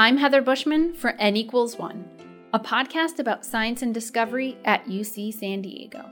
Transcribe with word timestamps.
I'm 0.00 0.16
Heather 0.16 0.40
Buschman 0.40 0.96
for 0.96 1.10
N 1.18 1.36
equals 1.36 1.76
one, 1.76 2.08
a 2.54 2.58
podcast 2.58 3.18
about 3.18 3.44
science 3.44 3.82
and 3.82 3.92
discovery 3.92 4.56
at 4.64 4.86
UC 4.86 5.34
San 5.34 5.60
Diego. 5.60 6.10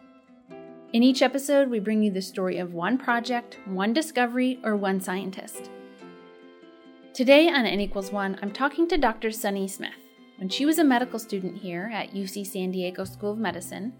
In 0.92 1.02
each 1.02 1.22
episode, 1.22 1.70
we 1.70 1.80
bring 1.80 2.02
you 2.02 2.10
the 2.10 2.20
story 2.20 2.58
of 2.58 2.74
one 2.74 2.98
project, 2.98 3.56
one 3.64 3.94
discovery, 3.94 4.60
or 4.62 4.76
one 4.76 5.00
scientist. 5.00 5.70
Today 7.14 7.48
on 7.48 7.64
N 7.64 7.80
equals 7.80 8.12
one, 8.12 8.38
I'm 8.42 8.52
talking 8.52 8.86
to 8.88 8.98
Dr. 8.98 9.30
Sunny 9.30 9.66
Smith. 9.66 9.96
When 10.36 10.50
she 10.50 10.66
was 10.66 10.78
a 10.78 10.84
medical 10.84 11.18
student 11.18 11.56
here 11.56 11.90
at 11.90 12.12
UC 12.12 12.46
San 12.46 12.70
Diego 12.70 13.04
School 13.04 13.32
of 13.32 13.38
Medicine, 13.38 13.94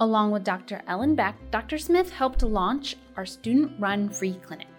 along 0.00 0.32
with 0.32 0.42
Dr. 0.42 0.82
Ellen 0.88 1.14
Beck, 1.14 1.36
Dr. 1.52 1.78
Smith 1.78 2.10
helped 2.10 2.42
launch 2.42 2.96
our 3.16 3.24
student 3.24 3.70
run 3.78 4.08
free 4.08 4.34
clinic. 4.42 4.77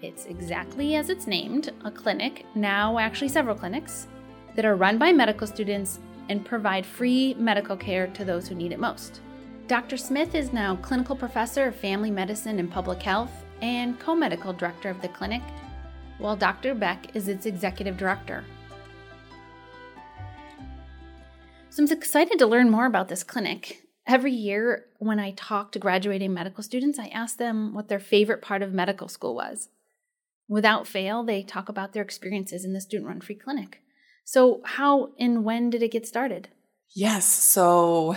It's 0.00 0.26
exactly 0.26 0.94
as 0.94 1.10
it's 1.10 1.26
named 1.26 1.72
a 1.84 1.90
clinic, 1.90 2.46
now 2.54 2.98
actually 2.98 3.28
several 3.28 3.56
clinics, 3.56 4.06
that 4.54 4.64
are 4.64 4.76
run 4.76 4.96
by 4.96 5.12
medical 5.12 5.46
students 5.46 5.98
and 6.28 6.44
provide 6.44 6.86
free 6.86 7.34
medical 7.34 7.76
care 7.76 8.06
to 8.08 8.24
those 8.24 8.46
who 8.46 8.54
need 8.54 8.72
it 8.72 8.78
most. 8.78 9.20
Dr. 9.66 9.96
Smith 9.96 10.34
is 10.34 10.52
now 10.52 10.76
clinical 10.76 11.16
professor 11.16 11.66
of 11.66 11.74
family 11.76 12.10
medicine 12.10 12.58
and 12.58 12.70
public 12.70 13.02
health 13.02 13.44
and 13.60 13.98
co 13.98 14.14
medical 14.14 14.52
director 14.52 14.88
of 14.88 15.02
the 15.02 15.08
clinic, 15.08 15.42
while 16.18 16.36
Dr. 16.36 16.74
Beck 16.74 17.14
is 17.16 17.28
its 17.28 17.44
executive 17.44 17.96
director. 17.96 18.44
So 21.70 21.82
I'm 21.82 21.90
excited 21.90 22.38
to 22.38 22.46
learn 22.46 22.70
more 22.70 22.86
about 22.86 23.08
this 23.08 23.24
clinic. 23.24 23.84
Every 24.06 24.32
year, 24.32 24.86
when 24.98 25.18
I 25.18 25.32
talk 25.32 25.72
to 25.72 25.78
graduating 25.78 26.32
medical 26.32 26.62
students, 26.62 26.98
I 26.98 27.08
ask 27.08 27.36
them 27.36 27.74
what 27.74 27.88
their 27.88 28.00
favorite 28.00 28.42
part 28.42 28.62
of 28.62 28.72
medical 28.72 29.08
school 29.08 29.34
was. 29.34 29.68
Without 30.48 30.86
fail, 30.86 31.22
they 31.22 31.42
talk 31.42 31.68
about 31.68 31.92
their 31.92 32.02
experiences 32.02 32.64
in 32.64 32.72
the 32.72 32.80
student 32.80 33.08
run 33.08 33.20
free 33.20 33.34
clinic. 33.34 33.82
So, 34.24 34.60
how 34.64 35.10
and 35.18 35.44
when 35.44 35.70
did 35.70 35.82
it 35.82 35.92
get 35.92 36.06
started? 36.06 36.48
Yes. 36.94 37.26
So, 37.26 38.16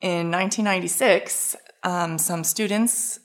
in 0.00 0.30
1996, 0.30 1.56
um, 1.84 2.18
some 2.18 2.42
students 2.44 3.20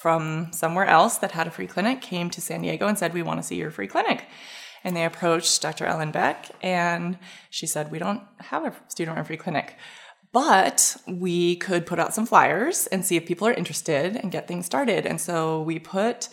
from 0.00 0.48
somewhere 0.52 0.86
else 0.86 1.18
that 1.18 1.32
had 1.32 1.46
a 1.46 1.50
free 1.50 1.66
clinic 1.66 2.00
came 2.00 2.28
to 2.30 2.40
San 2.40 2.62
Diego 2.62 2.86
and 2.86 2.98
said, 2.98 3.14
We 3.14 3.22
want 3.22 3.40
to 3.40 3.46
see 3.46 3.56
your 3.56 3.70
free 3.70 3.86
clinic. 3.86 4.26
And 4.84 4.96
they 4.96 5.04
approached 5.04 5.62
Dr. 5.62 5.86
Ellen 5.86 6.12
Beck, 6.12 6.50
and 6.62 7.18
she 7.50 7.66
said, 7.66 7.90
We 7.90 7.98
don't 7.98 8.22
have 8.38 8.64
a 8.64 8.74
student 8.88 9.16
run 9.16 9.24
free 9.24 9.36
clinic, 9.36 9.76
but 10.32 10.96
we 11.08 11.56
could 11.56 11.86
put 11.86 11.98
out 11.98 12.14
some 12.14 12.26
flyers 12.26 12.86
and 12.88 13.04
see 13.04 13.16
if 13.16 13.26
people 13.26 13.46
are 13.48 13.52
interested 13.52 14.16
and 14.16 14.30
get 14.32 14.46
things 14.46 14.66
started. 14.66 15.06
And 15.06 15.20
so 15.20 15.62
we 15.62 15.78
put 15.78 16.28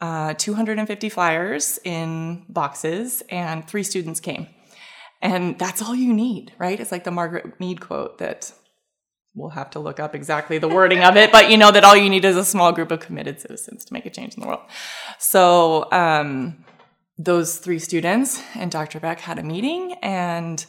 uh, 0.00 0.34
250 0.34 1.08
flyers 1.08 1.78
in 1.84 2.44
boxes, 2.48 3.22
and 3.28 3.66
three 3.66 3.82
students 3.82 4.20
came. 4.20 4.46
And 5.20 5.58
that's 5.58 5.82
all 5.82 5.94
you 5.94 6.12
need, 6.12 6.52
right? 6.58 6.78
It's 6.78 6.92
like 6.92 7.04
the 7.04 7.10
Margaret 7.10 7.58
Mead 7.58 7.80
quote 7.80 8.18
that 8.18 8.52
we'll 9.34 9.50
have 9.50 9.70
to 9.70 9.78
look 9.78 9.98
up 9.98 10.14
exactly 10.14 10.58
the 10.58 10.68
wording 10.68 11.02
of 11.02 11.16
it, 11.16 11.32
but 11.32 11.50
you 11.50 11.56
know 11.56 11.70
that 11.70 11.84
all 11.84 11.96
you 11.96 12.08
need 12.08 12.24
is 12.24 12.36
a 12.36 12.44
small 12.44 12.72
group 12.72 12.90
of 12.90 13.00
committed 13.00 13.40
citizens 13.40 13.84
to 13.84 13.92
make 13.92 14.06
a 14.06 14.10
change 14.10 14.34
in 14.34 14.40
the 14.40 14.46
world. 14.46 14.62
So, 15.18 15.90
um, 15.92 16.64
those 17.18 17.58
three 17.58 17.80
students 17.80 18.40
and 18.54 18.70
Dr. 18.70 19.00
Beck 19.00 19.18
had 19.18 19.38
a 19.38 19.42
meeting 19.42 19.94
and 20.02 20.64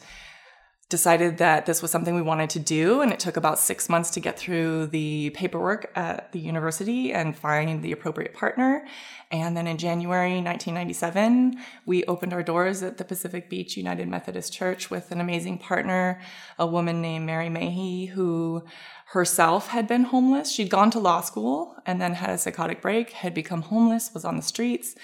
decided 0.90 1.38
that 1.38 1.66
this 1.66 1.80
was 1.80 1.90
something 1.90 2.14
we 2.14 2.20
wanted 2.20 2.50
to 2.50 2.58
do. 2.58 3.00
And 3.00 3.12
it 3.12 3.20
took 3.20 3.36
about 3.36 3.58
six 3.58 3.88
months 3.88 4.10
to 4.10 4.20
get 4.20 4.38
through 4.38 4.88
the 4.88 5.30
paperwork 5.30 5.90
at 5.94 6.32
the 6.32 6.40
university 6.40 7.12
and 7.12 7.34
find 7.34 7.82
the 7.82 7.92
appropriate 7.92 8.34
partner. 8.34 8.84
And 9.30 9.56
then 9.56 9.68
in 9.68 9.78
January 9.78 10.42
1997, 10.42 11.56
we 11.86 12.04
opened 12.04 12.32
our 12.32 12.42
doors 12.42 12.82
at 12.82 12.98
the 12.98 13.04
Pacific 13.04 13.48
Beach 13.48 13.76
United 13.76 14.08
Methodist 14.08 14.52
Church 14.52 14.90
with 14.90 15.12
an 15.12 15.20
amazing 15.20 15.58
partner, 15.58 16.20
a 16.58 16.66
woman 16.66 17.00
named 17.00 17.24
Mary 17.24 17.48
Mahey, 17.48 18.08
who 18.08 18.64
herself 19.12 19.68
had 19.68 19.86
been 19.86 20.04
homeless. 20.04 20.52
She'd 20.52 20.70
gone 20.70 20.90
to 20.90 20.98
law 20.98 21.20
school 21.20 21.76
and 21.86 22.00
then 22.00 22.14
had 22.14 22.30
a 22.30 22.38
psychotic 22.38 22.82
break, 22.82 23.10
had 23.10 23.32
become 23.32 23.62
homeless, 23.62 24.12
was 24.12 24.24
on 24.24 24.36
the 24.36 24.42
streets 24.42 24.96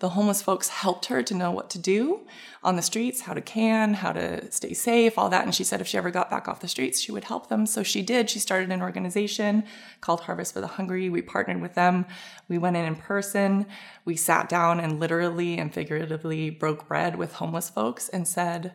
the 0.00 0.10
homeless 0.10 0.42
folks 0.42 0.68
helped 0.68 1.06
her 1.06 1.24
to 1.24 1.34
know 1.34 1.50
what 1.50 1.70
to 1.70 1.78
do 1.78 2.20
on 2.62 2.76
the 2.76 2.82
streets, 2.82 3.22
how 3.22 3.34
to 3.34 3.40
can, 3.40 3.94
how 3.94 4.12
to 4.12 4.50
stay 4.52 4.72
safe, 4.72 5.18
all 5.18 5.28
that. 5.28 5.44
And 5.44 5.52
she 5.52 5.64
said 5.64 5.80
if 5.80 5.88
she 5.88 5.98
ever 5.98 6.12
got 6.12 6.30
back 6.30 6.46
off 6.46 6.60
the 6.60 6.68
streets, 6.68 7.00
she 7.00 7.10
would 7.10 7.24
help 7.24 7.48
them. 7.48 7.66
So 7.66 7.82
she 7.82 8.02
did. 8.02 8.30
She 8.30 8.38
started 8.38 8.70
an 8.70 8.80
organization 8.80 9.64
called 10.00 10.20
Harvest 10.20 10.54
for 10.54 10.60
the 10.60 10.68
Hungry. 10.68 11.08
We 11.08 11.22
partnered 11.22 11.60
with 11.60 11.74
them. 11.74 12.06
We 12.48 12.58
went 12.58 12.76
in 12.76 12.84
in 12.84 12.94
person. 12.94 13.66
We 14.04 14.14
sat 14.14 14.48
down 14.48 14.78
and 14.78 15.00
literally 15.00 15.58
and 15.58 15.74
figuratively 15.74 16.50
broke 16.50 16.86
bread 16.86 17.16
with 17.16 17.34
homeless 17.34 17.68
folks 17.68 18.08
and 18.08 18.26
said, 18.26 18.74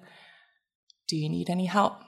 Do 1.08 1.16
you 1.16 1.30
need 1.30 1.50
any 1.50 1.68
help? 1.68 2.02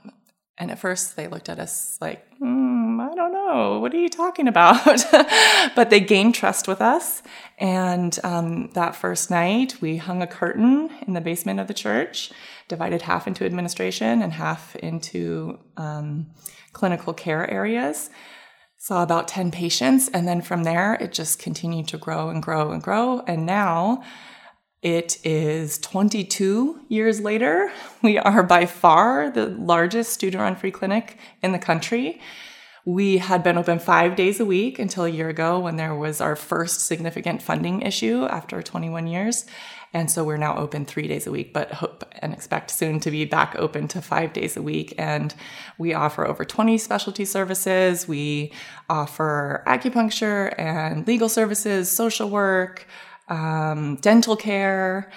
And 0.57 0.71
at 0.71 0.79
first 0.79 1.17
they 1.17 1.27
looked 1.27 1.49
at 1.49 1.59
us 1.59 1.97
like, 1.99 2.25
mm, 2.39 3.01
I 3.01 3.13
don't 3.13 3.33
know, 3.33 3.79
what 3.79 3.93
are 3.93 3.99
you 3.99 4.07
talking 4.07 4.47
about? 4.47 5.05
but 5.75 5.89
they 5.89 5.99
gained 5.99 6.33
trust 6.33 6.67
with 6.67 6.81
us. 6.81 7.21
And 7.57 8.17
um, 8.23 8.69
that 8.73 8.95
first 8.95 9.29
night, 9.29 9.75
we 9.81 9.97
hung 9.97 10.21
a 10.21 10.27
curtain 10.27 10.89
in 11.05 11.13
the 11.13 11.19
basement 11.19 11.59
of 11.59 11.67
the 11.67 11.73
church, 11.73 12.31
divided 12.69 13.01
half 13.01 13.27
into 13.27 13.45
administration 13.45 14.21
and 14.21 14.31
half 14.31 14.77
into 14.77 15.59
um, 15.75 16.27
clinical 16.71 17.13
care 17.13 17.49
areas. 17.49 18.09
Saw 18.77 19.03
about 19.03 19.27
10 19.27 19.51
patients. 19.51 20.07
And 20.09 20.25
then 20.25 20.41
from 20.41 20.63
there, 20.63 20.93
it 20.95 21.11
just 21.11 21.37
continued 21.37 21.89
to 21.89 21.97
grow 21.97 22.29
and 22.29 22.41
grow 22.41 22.71
and 22.71 22.81
grow. 22.81 23.21
And 23.27 23.45
now, 23.45 24.03
it 24.85 25.17
is 25.25 25.79
22 25.79 26.79
years 26.89 27.19
later. 27.19 27.71
We 28.03 28.19
are 28.19 28.43
by 28.43 28.67
far 28.67 29.31
the 29.31 29.47
largest 29.47 30.13
student 30.13 30.41
run 30.41 30.55
free 30.55 30.69
clinic 30.69 31.17
in 31.41 31.53
the 31.53 31.57
country. 31.57 32.21
We 32.85 33.17
had 33.17 33.41
been 33.41 33.57
open 33.57 33.79
five 33.79 34.15
days 34.15 34.39
a 34.39 34.45
week 34.45 34.77
until 34.77 35.05
a 35.05 35.09
year 35.09 35.27
ago 35.27 35.59
when 35.59 35.75
there 35.75 35.95
was 35.95 36.21
our 36.21 36.35
first 36.35 36.81
significant 36.81 37.41
funding 37.41 37.81
issue 37.81 38.25
after 38.25 38.61
21 38.61 39.07
years. 39.07 39.47
And 39.91 40.11
so 40.11 40.23
we're 40.23 40.37
now 40.37 40.55
open 40.55 40.85
three 40.85 41.07
days 41.07 41.25
a 41.25 41.31
week, 41.31 41.51
but 41.51 41.71
hope 41.71 42.05
and 42.21 42.31
expect 42.31 42.69
soon 42.69 42.99
to 42.99 43.09
be 43.09 43.25
back 43.25 43.55
open 43.57 43.87
to 43.87 44.03
five 44.03 44.33
days 44.33 44.55
a 44.55 44.61
week. 44.61 44.93
And 44.99 45.33
we 45.79 45.95
offer 45.95 46.27
over 46.27 46.45
20 46.45 46.77
specialty 46.77 47.25
services. 47.25 48.07
We 48.07 48.53
offer 48.87 49.63
acupuncture 49.65 50.53
and 50.59 51.07
legal 51.07 51.29
services, 51.29 51.91
social 51.91 52.29
work, 52.29 52.85
um, 53.27 53.95
dental 53.97 54.35
care, 54.35 55.11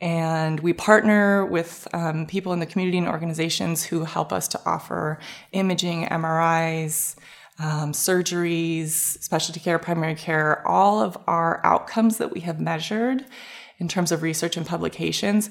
and 0.00 0.58
we 0.60 0.72
partner 0.72 1.46
with 1.46 1.86
um, 1.94 2.26
people 2.26 2.52
in 2.52 2.58
the 2.58 2.66
community 2.66 2.98
and 2.98 3.06
organizations 3.06 3.84
who 3.84 4.04
help 4.04 4.32
us 4.32 4.48
to 4.48 4.60
offer 4.66 5.20
imaging, 5.52 6.06
MRIs, 6.06 7.14
um, 7.58 7.92
surgeries, 7.92 8.88
specialty 9.22 9.60
care, 9.60 9.78
primary 9.78 10.16
care, 10.16 10.66
all 10.66 11.00
of 11.00 11.16
our 11.28 11.64
outcomes 11.64 12.18
that 12.18 12.32
we 12.32 12.40
have 12.40 12.58
measured 12.60 13.24
in 13.78 13.88
terms 13.88 14.10
of 14.10 14.22
research 14.22 14.56
and 14.56 14.66
publications 14.66 15.50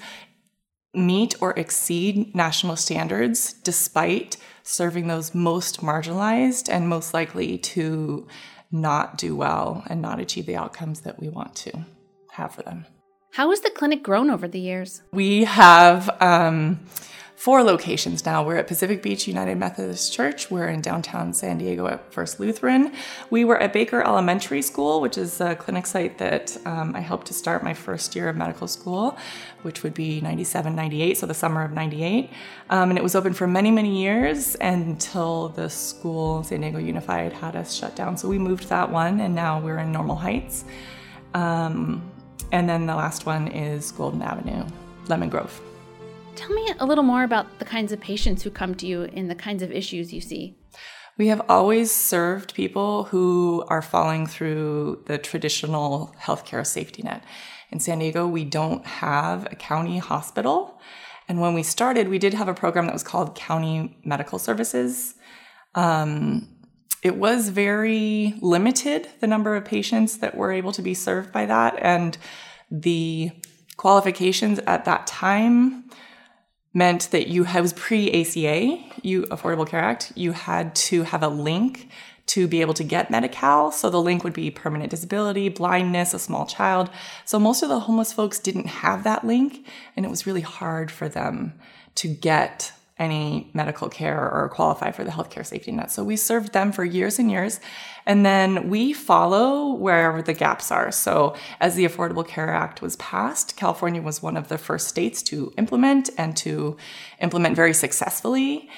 meet 0.93 1.35
or 1.41 1.57
exceed 1.57 2.35
national 2.35 2.75
standards 2.75 3.53
despite 3.53 4.35
serving 4.63 5.07
those 5.07 5.33
most 5.33 5.81
marginalized 5.81 6.67
and 6.69 6.89
most 6.89 7.13
likely 7.13 7.57
to 7.57 8.27
not 8.71 9.17
do 9.17 9.35
well 9.35 9.83
and 9.87 10.01
not 10.01 10.19
achieve 10.19 10.45
the 10.45 10.55
outcomes 10.55 11.01
that 11.01 11.19
we 11.19 11.29
want 11.29 11.55
to 11.55 11.71
have 12.31 12.53
for 12.53 12.63
them. 12.63 12.85
How 13.33 13.49
has 13.49 13.61
the 13.61 13.69
clinic 13.69 14.03
grown 14.03 14.29
over 14.29 14.47
the 14.47 14.59
years? 14.59 15.03
We 15.13 15.45
have 15.45 16.09
um, 16.21 16.81
four 17.41 17.63
locations 17.63 18.25
now. 18.25 18.43
We're 18.43 18.57
at 18.57 18.67
Pacific 18.67 19.01
Beach 19.01 19.25
United 19.25 19.57
Methodist 19.57 20.11
Church. 20.13 20.51
We're 20.51 20.67
in 20.67 20.81
downtown 20.81 21.33
San 21.33 21.57
Diego 21.57 21.87
at 21.87 22.13
First 22.13 22.41
Lutheran. 22.41 22.93
We 23.29 23.45
were 23.45 23.57
at 23.57 23.71
Baker 23.71 24.03
Elementary 24.03 24.61
School, 24.61 24.99
which 24.99 25.17
is 25.17 25.39
a 25.39 25.55
clinic 25.55 25.85
site 25.85 26.17
that 26.17 26.57
um, 26.65 26.93
I 26.93 26.99
helped 26.99 27.27
to 27.27 27.33
start 27.33 27.63
my 27.63 27.73
first 27.73 28.15
year 28.15 28.27
of 28.27 28.35
medical 28.35 28.67
school, 28.67 29.17
which 29.61 29.81
would 29.81 29.93
be 29.93 30.19
97, 30.19 30.75
98, 30.75 31.17
so 31.17 31.25
the 31.25 31.33
summer 31.33 31.63
of 31.63 31.71
98. 31.71 32.29
Um, 32.69 32.89
and 32.89 32.99
it 32.99 33.01
was 33.01 33.15
open 33.15 33.33
for 33.33 33.47
many, 33.47 33.71
many 33.71 34.01
years 34.01 34.55
until 34.61 35.49
the 35.49 35.69
school, 35.69 36.43
San 36.43 36.61
Diego 36.61 36.79
Unified, 36.79 37.33
had 37.33 37.55
us 37.55 37.73
shut 37.73 37.95
down. 37.95 38.17
So 38.17 38.27
we 38.27 38.37
moved 38.37 38.67
that 38.67 38.91
one, 38.91 39.21
and 39.21 39.33
now 39.33 39.59
we're 39.59 39.79
in 39.79 39.91
Normal 39.91 40.17
Heights. 40.17 40.65
Um, 41.33 42.11
and 42.51 42.67
then 42.69 42.85
the 42.85 42.95
last 42.95 43.25
one 43.25 43.47
is 43.47 43.91
Golden 43.91 44.21
Avenue, 44.21 44.65
Lemon 45.07 45.29
Grove. 45.29 45.61
Tell 46.35 46.49
me 46.49 46.73
a 46.79 46.85
little 46.85 47.03
more 47.03 47.23
about 47.23 47.59
the 47.59 47.65
kinds 47.65 47.91
of 47.91 47.99
patients 47.99 48.43
who 48.43 48.49
come 48.49 48.75
to 48.75 48.87
you 48.87 49.03
and 49.03 49.29
the 49.29 49.35
kinds 49.35 49.61
of 49.61 49.71
issues 49.71 50.13
you 50.13 50.21
see. 50.21 50.55
We 51.17 51.27
have 51.27 51.41
always 51.49 51.91
served 51.91 52.53
people 52.55 53.03
who 53.05 53.63
are 53.67 53.81
falling 53.81 54.25
through 54.25 55.03
the 55.05 55.17
traditional 55.17 56.15
healthcare 56.19 56.65
safety 56.65 57.03
net. 57.03 57.23
In 57.69 57.79
San 57.79 57.99
Diego, 57.99 58.27
we 58.27 58.43
don't 58.43 58.85
have 58.85 59.45
a 59.51 59.55
county 59.55 59.97
hospital. 59.97 60.79
And 61.27 61.39
when 61.39 61.53
we 61.53 61.63
started, 61.63 62.07
we 62.07 62.17
did 62.17 62.33
have 62.33 62.47
a 62.47 62.53
program 62.53 62.85
that 62.87 62.93
was 62.93 63.03
called 63.03 63.35
County 63.35 63.97
Medical 64.03 64.39
Services. 64.39 65.15
Um, 65.75 66.50
it 67.01 67.17
was 67.17 67.49
very 67.49 68.35
limited, 68.41 69.09
the 69.19 69.27
number 69.27 69.55
of 69.55 69.65
patients 69.65 70.17
that 70.17 70.35
were 70.35 70.51
able 70.51 70.71
to 70.73 70.81
be 70.81 70.93
served 70.93 71.31
by 71.31 71.45
that. 71.47 71.77
And 71.79 72.17
the 72.69 73.31
qualifications 73.77 74.59
at 74.59 74.85
that 74.85 75.07
time 75.07 75.89
meant 76.73 77.09
that 77.11 77.27
you 77.27 77.43
had, 77.45 77.61
was 77.61 77.73
pre 77.73 78.09
ACA, 78.11 78.83
you 79.01 79.23
Affordable 79.23 79.67
Care 79.67 79.81
Act, 79.81 80.13
you 80.15 80.31
had 80.31 80.75
to 80.75 81.03
have 81.03 81.23
a 81.23 81.27
link 81.27 81.89
to 82.27 82.47
be 82.47 82.61
able 82.61 82.73
to 82.75 82.83
get 82.83 83.11
Medi-Cal. 83.11 83.71
So 83.71 83.89
the 83.89 84.01
link 84.01 84.23
would 84.23 84.33
be 84.33 84.51
permanent 84.51 84.89
disability, 84.89 85.49
blindness, 85.49 86.13
a 86.13 86.19
small 86.19 86.45
child. 86.45 86.89
So 87.25 87.39
most 87.39 87.61
of 87.63 87.69
the 87.69 87.79
homeless 87.79 88.13
folks 88.13 88.39
didn't 88.39 88.67
have 88.67 89.03
that 89.03 89.25
link, 89.25 89.65
and 89.97 90.05
it 90.05 90.09
was 90.09 90.25
really 90.25 90.41
hard 90.41 90.91
for 90.91 91.09
them 91.09 91.59
to 91.95 92.07
get 92.07 92.71
any 93.01 93.49
medical 93.53 93.89
care 93.89 94.29
or 94.31 94.47
qualify 94.49 94.91
for 94.91 95.03
the 95.03 95.09
healthcare 95.09 95.45
safety 95.45 95.71
net. 95.71 95.91
So 95.91 96.03
we 96.03 96.15
served 96.15 96.53
them 96.53 96.71
for 96.71 96.85
years 96.85 97.17
and 97.17 97.31
years. 97.31 97.59
And 98.05 98.25
then 98.25 98.69
we 98.69 98.93
follow 98.93 99.73
wherever 99.73 100.21
the 100.21 100.33
gaps 100.33 100.71
are. 100.71 100.91
So 100.91 101.35
as 101.59 101.75
the 101.75 101.85
Affordable 101.85 102.25
Care 102.25 102.49
Act 102.49 102.81
was 102.81 102.95
passed, 102.97 103.57
California 103.57 104.01
was 104.01 104.21
one 104.21 104.37
of 104.37 104.47
the 104.47 104.57
first 104.57 104.87
states 104.87 105.23
to 105.23 105.51
implement 105.57 106.11
and 106.17 106.37
to 106.37 106.77
implement 107.19 107.55
very 107.55 107.73
successfully. 107.73 108.69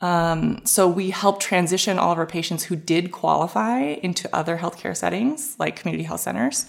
Um, 0.00 0.62
so 0.64 0.88
we 0.88 1.10
helped 1.10 1.42
transition 1.42 1.98
all 1.98 2.10
of 2.10 2.18
our 2.18 2.26
patients 2.26 2.64
who 2.64 2.74
did 2.74 3.12
qualify 3.12 3.80
into 3.80 4.34
other 4.34 4.56
healthcare 4.56 4.96
settings 4.96 5.56
like 5.58 5.76
community 5.76 6.04
health 6.04 6.20
centers. 6.20 6.66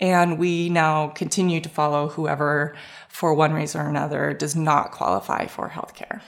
And 0.00 0.38
we 0.38 0.68
now 0.68 1.08
continue 1.08 1.60
to 1.60 1.68
follow 1.68 2.08
whoever, 2.08 2.76
for 3.08 3.34
one 3.34 3.52
reason 3.52 3.80
or 3.80 3.88
another, 3.88 4.32
does 4.32 4.54
not 4.54 4.92
qualify 4.92 5.46
for 5.46 5.70
healthcare. 5.70 6.20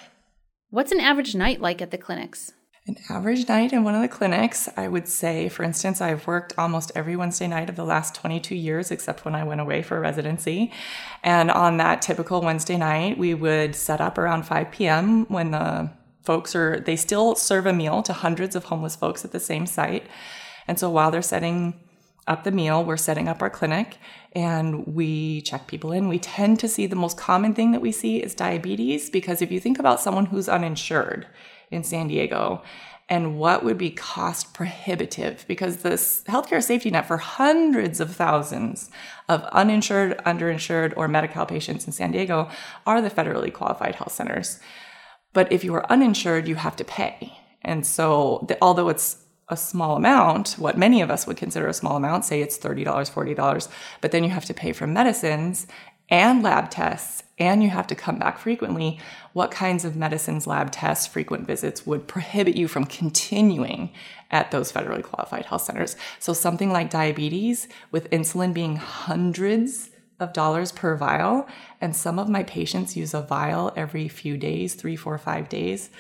What's 0.70 0.92
an 0.92 1.00
average 1.00 1.34
night 1.34 1.60
like 1.60 1.80
at 1.80 1.90
the 1.90 1.98
clinics? 1.98 2.52
An 2.86 2.96
average 3.08 3.46
night 3.48 3.72
in 3.72 3.84
one 3.84 3.94
of 3.94 4.00
the 4.00 4.08
clinics, 4.08 4.68
I 4.76 4.88
would 4.88 5.06
say, 5.06 5.48
for 5.48 5.62
instance, 5.62 6.00
I've 6.00 6.26
worked 6.26 6.54
almost 6.56 6.90
every 6.94 7.14
Wednesday 7.14 7.46
night 7.46 7.68
of 7.68 7.76
the 7.76 7.84
last 7.84 8.14
22 8.14 8.54
years, 8.54 8.90
except 8.90 9.24
when 9.24 9.34
I 9.34 9.44
went 9.44 9.60
away 9.60 9.82
for 9.82 10.00
residency. 10.00 10.72
And 11.22 11.50
on 11.50 11.76
that 11.76 12.02
typical 12.02 12.40
Wednesday 12.40 12.78
night, 12.78 13.18
we 13.18 13.34
would 13.34 13.76
set 13.76 14.00
up 14.00 14.16
around 14.16 14.44
5 14.44 14.70
p.m. 14.70 15.26
when 15.26 15.50
the 15.50 15.90
folks 16.22 16.56
are, 16.56 16.80
they 16.80 16.96
still 16.96 17.34
serve 17.34 17.66
a 17.66 17.72
meal 17.72 18.02
to 18.02 18.12
hundreds 18.12 18.56
of 18.56 18.64
homeless 18.64 18.96
folks 18.96 19.24
at 19.24 19.32
the 19.32 19.40
same 19.40 19.66
site. 19.66 20.06
And 20.66 20.78
so 20.78 20.88
while 20.88 21.10
they're 21.10 21.22
setting 21.22 21.78
up 22.26 22.44
the 22.44 22.50
meal, 22.50 22.84
we're 22.84 22.96
setting 22.96 23.28
up 23.28 23.42
our 23.42 23.50
clinic 23.50 23.98
and 24.32 24.86
we 24.86 25.42
check 25.42 25.66
people 25.66 25.92
in. 25.92 26.08
We 26.08 26.18
tend 26.18 26.60
to 26.60 26.68
see 26.68 26.86
the 26.86 26.96
most 26.96 27.16
common 27.16 27.54
thing 27.54 27.72
that 27.72 27.80
we 27.80 27.92
see 27.92 28.22
is 28.22 28.34
diabetes 28.34 29.10
because 29.10 29.42
if 29.42 29.50
you 29.50 29.60
think 29.60 29.78
about 29.78 30.00
someone 30.00 30.26
who's 30.26 30.48
uninsured 30.48 31.26
in 31.70 31.82
San 31.82 32.08
Diego 32.08 32.62
and 33.08 33.36
what 33.36 33.64
would 33.64 33.76
be 33.76 33.90
cost 33.90 34.54
prohibitive 34.54 35.44
because 35.48 35.78
this 35.78 36.22
healthcare 36.28 36.62
safety 36.62 36.90
net 36.90 37.08
for 37.08 37.16
hundreds 37.16 37.98
of 37.98 38.14
thousands 38.14 38.88
of 39.28 39.42
uninsured, 39.46 40.16
underinsured, 40.18 40.94
or 40.96 41.08
Medi-Cal 41.08 41.46
patients 41.46 41.86
in 41.86 41.92
San 41.92 42.12
Diego 42.12 42.48
are 42.86 43.02
the 43.02 43.10
federally 43.10 43.52
qualified 43.52 43.96
health 43.96 44.12
centers. 44.12 44.60
But 45.32 45.50
if 45.50 45.64
you 45.64 45.74
are 45.74 45.90
uninsured, 45.90 46.46
you 46.46 46.54
have 46.54 46.76
to 46.76 46.84
pay. 46.84 47.36
And 47.62 47.84
so, 47.84 48.44
the, 48.48 48.56
although 48.62 48.88
it's 48.88 49.19
a 49.50 49.56
small 49.56 49.96
amount, 49.96 50.52
what 50.52 50.78
many 50.78 51.02
of 51.02 51.10
us 51.10 51.26
would 51.26 51.36
consider 51.36 51.66
a 51.66 51.74
small 51.74 51.96
amount, 51.96 52.24
say 52.24 52.40
it's 52.40 52.58
$30, 52.58 52.84
$40, 52.84 53.68
but 54.00 54.12
then 54.12 54.24
you 54.24 54.30
have 54.30 54.44
to 54.46 54.54
pay 54.54 54.72
for 54.72 54.86
medicines 54.86 55.66
and 56.08 56.42
lab 56.42 56.70
tests, 56.70 57.22
and 57.38 57.62
you 57.62 57.70
have 57.70 57.86
to 57.86 57.94
come 57.94 58.18
back 58.18 58.38
frequently. 58.38 58.98
What 59.32 59.50
kinds 59.50 59.84
of 59.84 59.94
medicines, 59.94 60.46
lab 60.46 60.72
tests, 60.72 61.06
frequent 61.06 61.46
visits 61.46 61.86
would 61.86 62.08
prohibit 62.08 62.56
you 62.56 62.66
from 62.66 62.84
continuing 62.84 63.92
at 64.30 64.50
those 64.50 64.72
federally 64.72 65.04
qualified 65.04 65.46
health 65.46 65.62
centers? 65.62 65.96
So, 66.18 66.32
something 66.32 66.72
like 66.72 66.90
diabetes, 66.90 67.68
with 67.92 68.10
insulin 68.10 68.52
being 68.52 68.76
hundreds 68.76 69.90
of 70.18 70.32
dollars 70.32 70.72
per 70.72 70.96
vial, 70.96 71.48
and 71.80 71.94
some 71.94 72.18
of 72.18 72.28
my 72.28 72.42
patients 72.42 72.96
use 72.96 73.14
a 73.14 73.22
vial 73.22 73.72
every 73.76 74.08
few 74.08 74.36
days 74.36 74.74
three, 74.74 74.96
four, 74.96 75.16
five 75.16 75.48
days. 75.48 75.90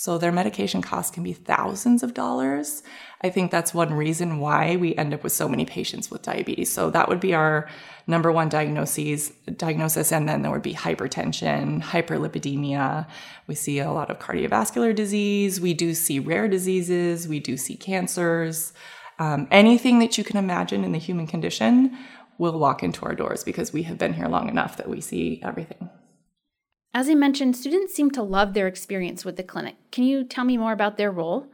So 0.00 0.16
their 0.16 0.32
medication 0.32 0.80
costs 0.80 1.10
can 1.10 1.22
be 1.22 1.34
thousands 1.34 2.02
of 2.02 2.14
dollars. 2.14 2.82
I 3.20 3.28
think 3.28 3.50
that's 3.50 3.74
one 3.74 3.92
reason 3.92 4.38
why 4.38 4.76
we 4.76 4.96
end 4.96 5.12
up 5.12 5.22
with 5.22 5.34
so 5.34 5.46
many 5.46 5.66
patients 5.66 6.10
with 6.10 6.22
diabetes. 6.22 6.72
So 6.72 6.88
that 6.88 7.06
would 7.06 7.20
be 7.20 7.34
our 7.34 7.68
number 8.06 8.32
one 8.32 8.48
diagnoses, 8.48 9.28
diagnosis. 9.58 10.10
And 10.10 10.26
then 10.26 10.40
there 10.40 10.50
would 10.50 10.62
be 10.62 10.72
hypertension, 10.72 11.82
hyperlipidemia. 11.82 13.06
We 13.46 13.54
see 13.54 13.78
a 13.78 13.92
lot 13.92 14.10
of 14.10 14.18
cardiovascular 14.18 14.94
disease. 14.94 15.60
We 15.60 15.74
do 15.74 15.92
see 15.92 16.18
rare 16.18 16.48
diseases. 16.48 17.28
We 17.28 17.38
do 17.38 17.58
see 17.58 17.76
cancers. 17.76 18.72
Um, 19.18 19.48
anything 19.50 19.98
that 19.98 20.16
you 20.16 20.24
can 20.24 20.38
imagine 20.38 20.82
in 20.82 20.92
the 20.92 20.98
human 20.98 21.26
condition 21.26 21.94
will 22.38 22.58
walk 22.58 22.82
into 22.82 23.04
our 23.04 23.14
doors 23.14 23.44
because 23.44 23.74
we 23.74 23.82
have 23.82 23.98
been 23.98 24.14
here 24.14 24.28
long 24.28 24.48
enough 24.48 24.78
that 24.78 24.88
we 24.88 25.02
see 25.02 25.42
everything. 25.44 25.90
As 26.92 27.08
I 27.08 27.14
mentioned, 27.14 27.56
students 27.56 27.94
seem 27.94 28.10
to 28.12 28.22
love 28.22 28.52
their 28.52 28.66
experience 28.66 29.24
with 29.24 29.36
the 29.36 29.44
clinic. 29.44 29.76
Can 29.92 30.04
you 30.04 30.24
tell 30.24 30.44
me 30.44 30.56
more 30.56 30.72
about 30.72 30.96
their 30.96 31.12
role? 31.12 31.46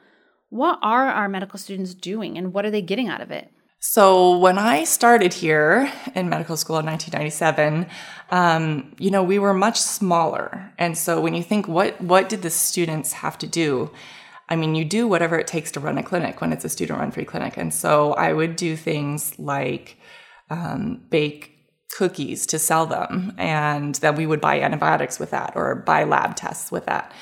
What 0.48 0.78
are 0.80 1.08
our 1.08 1.28
medical 1.28 1.58
students 1.58 1.92
doing 1.92 2.38
and 2.38 2.54
what 2.54 2.64
are 2.64 2.70
they 2.70 2.80
getting 2.80 3.08
out 3.08 3.20
of 3.20 3.30
it? 3.30 3.50
So, 3.78 4.38
when 4.38 4.58
I 4.58 4.84
started 4.84 5.34
here 5.34 5.92
in 6.14 6.30
medical 6.30 6.56
school 6.56 6.78
in 6.78 6.86
1997, 6.86 7.86
um, 8.30 8.94
you 8.98 9.10
know, 9.10 9.22
we 9.22 9.38
were 9.38 9.52
much 9.52 9.78
smaller. 9.78 10.72
And 10.78 10.96
so, 10.96 11.20
when 11.20 11.34
you 11.34 11.42
think, 11.42 11.68
what, 11.68 12.00
what 12.00 12.30
did 12.30 12.40
the 12.40 12.50
students 12.50 13.12
have 13.12 13.36
to 13.38 13.46
do? 13.46 13.90
I 14.48 14.56
mean, 14.56 14.74
you 14.74 14.84
do 14.84 15.06
whatever 15.06 15.38
it 15.38 15.46
takes 15.46 15.70
to 15.72 15.80
run 15.80 15.98
a 15.98 16.02
clinic 16.02 16.40
when 16.40 16.52
it's 16.52 16.64
a 16.64 16.70
student 16.70 16.98
run 16.98 17.10
free 17.10 17.26
clinic. 17.26 17.58
And 17.58 17.72
so, 17.72 18.14
I 18.14 18.32
would 18.32 18.56
do 18.56 18.74
things 18.76 19.38
like 19.38 19.98
um, 20.48 21.02
bake 21.10 21.55
cookies 21.92 22.46
to 22.46 22.58
sell 22.58 22.86
them 22.86 23.32
and 23.38 23.96
that 23.96 24.16
we 24.16 24.26
would 24.26 24.40
buy 24.40 24.60
antibiotics 24.60 25.18
with 25.18 25.30
that 25.30 25.52
or 25.54 25.74
buy 25.74 26.04
lab 26.04 26.36
tests 26.36 26.70
with 26.70 26.86
that. 26.86 27.12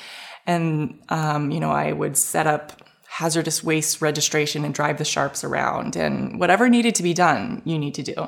And 0.47 0.99
um, 1.09 1.51
you 1.51 1.59
know 1.59 1.71
i 1.71 1.91
would 1.91 2.17
set 2.17 2.45
up 2.45 2.81
hazardous 3.07 3.63
waste 3.63 4.01
registration 4.01 4.65
and 4.65 4.73
drive 4.73 4.97
the 4.97 5.05
sharps 5.05 5.43
around 5.43 5.95
and 5.95 6.39
whatever 6.39 6.67
needed 6.67 6.93
to 6.95 7.03
be 7.03 7.13
done 7.13 7.61
you 7.65 7.79
need 7.79 7.93
to 7.95 8.03
do. 8.03 8.27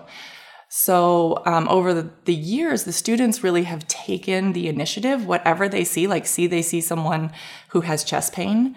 So 0.69 1.41
um, 1.45 1.67
over 1.69 1.93
the, 1.93 2.09
the 2.25 2.33
years 2.33 2.83
the 2.83 2.93
students 2.93 3.43
really 3.43 3.63
have 3.63 3.87
taken 3.87 4.53
the 4.53 4.67
initiative 4.67 5.25
whatever 5.25 5.67
they 5.67 5.83
see 5.83 6.07
like 6.07 6.25
see 6.25 6.47
they 6.47 6.61
see 6.61 6.81
someone 6.81 7.31
who 7.69 7.81
has 7.81 8.03
chest 8.03 8.33
pain 8.33 8.75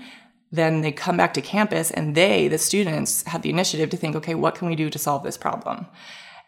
then 0.53 0.81
they 0.81 0.91
come 0.91 1.17
back 1.17 1.33
to 1.35 1.41
campus 1.41 1.91
and 1.91 2.17
they 2.17 2.49
the 2.49 2.59
students 2.59 3.23
have 3.25 3.43
the 3.43 3.51
initiative 3.51 3.89
to 3.91 3.97
think 3.97 4.17
okay 4.17 4.35
what 4.35 4.55
can 4.55 4.69
we 4.69 4.77
do 4.77 4.91
to 4.91 4.99
solve 4.99 5.23
this 5.23 5.37
problem 5.37 5.87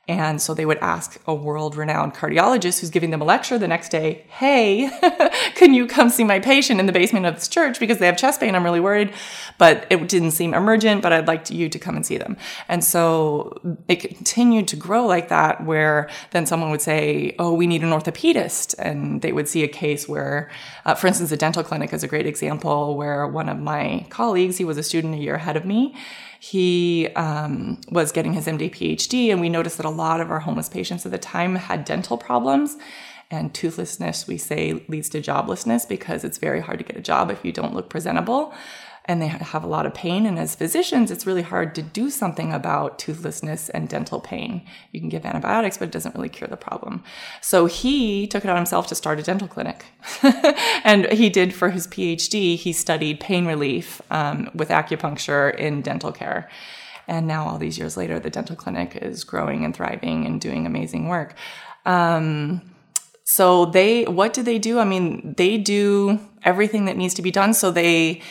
and 0.09 0.43
so 0.43 0.53
they 0.53 0.67
would 0.67 0.79
ask 0.79 1.21
a 1.29 1.35
world 1.35 1.77
renowned 1.77 2.13
cardiologist 2.13 2.81
who's 2.81 2.91
giving 2.91 3.11
them 3.11 3.23
a 3.23 3.25
lecture 3.25 3.56
the 3.56 3.69
next 3.69 3.91
day, 3.91 4.25
Hey, 4.31 4.91
can 5.55 5.75
you 5.75 5.87
come 5.87 6.09
see 6.09 6.25
my 6.25 6.41
patient 6.41 6.81
in 6.81 6.87
the 6.87 6.93
basement 6.93 7.25
of 7.25 7.37
this 7.37 7.47
church 7.47 7.79
because 7.79 7.99
they 7.99 8.06
have 8.06 8.17
chest 8.17 8.41
pain? 8.41 8.56
I'm 8.56 8.65
really 8.65 8.81
worried, 8.81 9.13
but 9.59 9.87
it 9.91 10.09
didn't 10.09 10.32
seem 10.32 10.55
emergent, 10.55 11.03
but 11.03 11.13
I'd 11.13 11.29
like 11.29 11.49
you 11.51 11.69
to 11.69 11.79
come 11.79 11.94
and 11.94 12.05
see 12.05 12.17
them. 12.17 12.37
And 12.67 12.82
so 12.82 13.61
it 13.87 14.01
continued 14.01 14.67
to 14.69 14.77
grow 14.77 15.06
like 15.06 15.29
that, 15.29 15.65
where 15.65 16.11
then 16.32 16.47
someone 16.47 16.73
would 16.73 16.82
say, 16.82 17.37
Oh, 17.39 17.55
we 17.55 17.69
need 17.69 17.85
an 17.85 17.91
orthopedist. 17.91 18.75
And 18.81 19.23
they 19.23 19.31
would 19.31 19.49
see 19.49 19.63
a 19.63 19.69
case 19.69 20.09
where, 20.09 20.51
uh, 20.85 20.97
for 20.97 21.06
instance, 21.06 21.31
a 21.31 21.37
dental 21.37 21.63
clinic 21.63 21.93
is 21.93 22.03
a 22.03 22.09
great 22.09 22.27
example 22.27 22.97
where 22.97 23.25
one 23.29 23.49
of 23.49 23.61
my 23.61 24.05
colleagues, 24.11 24.56
he 24.56 24.65
was 24.65 24.79
a 24.79 24.82
student 24.82 25.15
a 25.15 25.19
year 25.19 25.37
ahead 25.37 25.56
of 25.56 25.65
me, 25.65 25.94
he 26.44 27.06
um, 27.15 27.81
was 27.89 28.11
getting 28.11 28.32
his 28.32 28.49
MD 28.49 28.69
PhD, 28.69 29.31
and 29.31 29.41
we 29.41 29.49
noticed 29.49 29.77
that 29.77 29.87
a 29.87 29.91
lot 29.91 30.20
of 30.20 30.32
our 30.32 30.41
homeless 30.41 30.69
patients 30.69 31.06
at 31.06 31.13
the 31.13 31.19
time 31.19 31.55
had 31.55 31.84
dental 31.84 32.19
problems. 32.19 32.77
And 33.31 33.55
toothlessness, 33.55 34.27
we 34.27 34.39
say, 34.39 34.82
leads 34.89 35.08
to 35.11 35.20
joblessness 35.20 35.89
because 35.89 36.25
it's 36.25 36.39
very 36.39 36.61
hard 36.61 36.81
to 36.81 36.84
get 36.84 36.96
a 36.96 37.01
job 37.01 37.31
if 37.31 37.44
you 37.44 37.53
don't 37.53 37.75
look 37.75 37.89
presentable 37.89 38.53
and 39.06 39.21
they 39.21 39.27
have 39.27 39.65
a 39.65 39.67
lot 39.67 39.85
of 39.85 39.94
pain. 39.94 40.27
And 40.27 40.39
as 40.39 40.55
physicians, 40.55 41.11
it's 41.11 41.27
really 41.27 41.43
hard 41.43 41.75
to 41.75 41.82
do 41.82 42.09
something 42.09 42.53
about 42.53 42.99
toothlessness 42.99 43.69
and 43.71 43.89
dental 43.89 44.21
pain. 44.21 44.63
You 44.93 45.01
can 45.01 45.09
give 45.09 45.27
antibiotics, 45.27 45.79
but 45.79 45.89
it 45.89 45.93
doesn't 45.93 46.15
really 46.15 46.29
cure 46.29 46.49
the 46.49 46.56
problem. 46.56 47.03
So 47.41 47.67
he 47.67 48.27
took 48.29 48.44
it 48.44 48.51
on 48.51 48.56
himself 48.56 48.87
to 48.89 48.94
start 48.94 49.19
a 49.19 49.23
dental 49.23 49.49
clinic. 49.49 49.85
and 50.85 51.06
he 51.13 51.31
did 51.31 51.53
for 51.53 51.71
his 51.71 51.89
PhD, 51.89 52.56
he 52.56 52.73
studied 52.73 53.19
pain 53.19 53.47
relief 53.47 54.01
um, 54.11 54.51
with 54.55 54.69
acupuncture 54.69 55.55
in 55.56 55.82
dental 55.82 56.13
care. 56.13 56.49
And 57.09 57.27
now, 57.27 57.49
all 57.49 57.59
these 57.59 57.79
years 57.79 57.97
later, 57.97 58.21
the 58.21 58.31
dental 58.31 58.55
clinic 58.55 58.94
is 58.94 59.25
growing 59.25 59.65
and 59.65 59.75
thriving 59.75 60.25
and 60.25 60.41
doing 60.41 60.67
amazing 60.67 61.09
work. 61.09 61.35
Um, 61.85 62.63
so 63.25 63.67
they, 63.67 64.05
what 64.05 64.32
do 64.32 64.43
they 64.44 64.59
do? 64.59 64.79
I 64.79 64.85
mean, 64.85 65.35
they 65.37 65.59
do 65.59 66.21
everything 66.44 66.85
that 66.85 66.97
needs 66.97 67.15
to 67.15 67.23
be 67.23 67.32
done. 67.32 67.55
So 67.55 67.73
they 67.73 68.23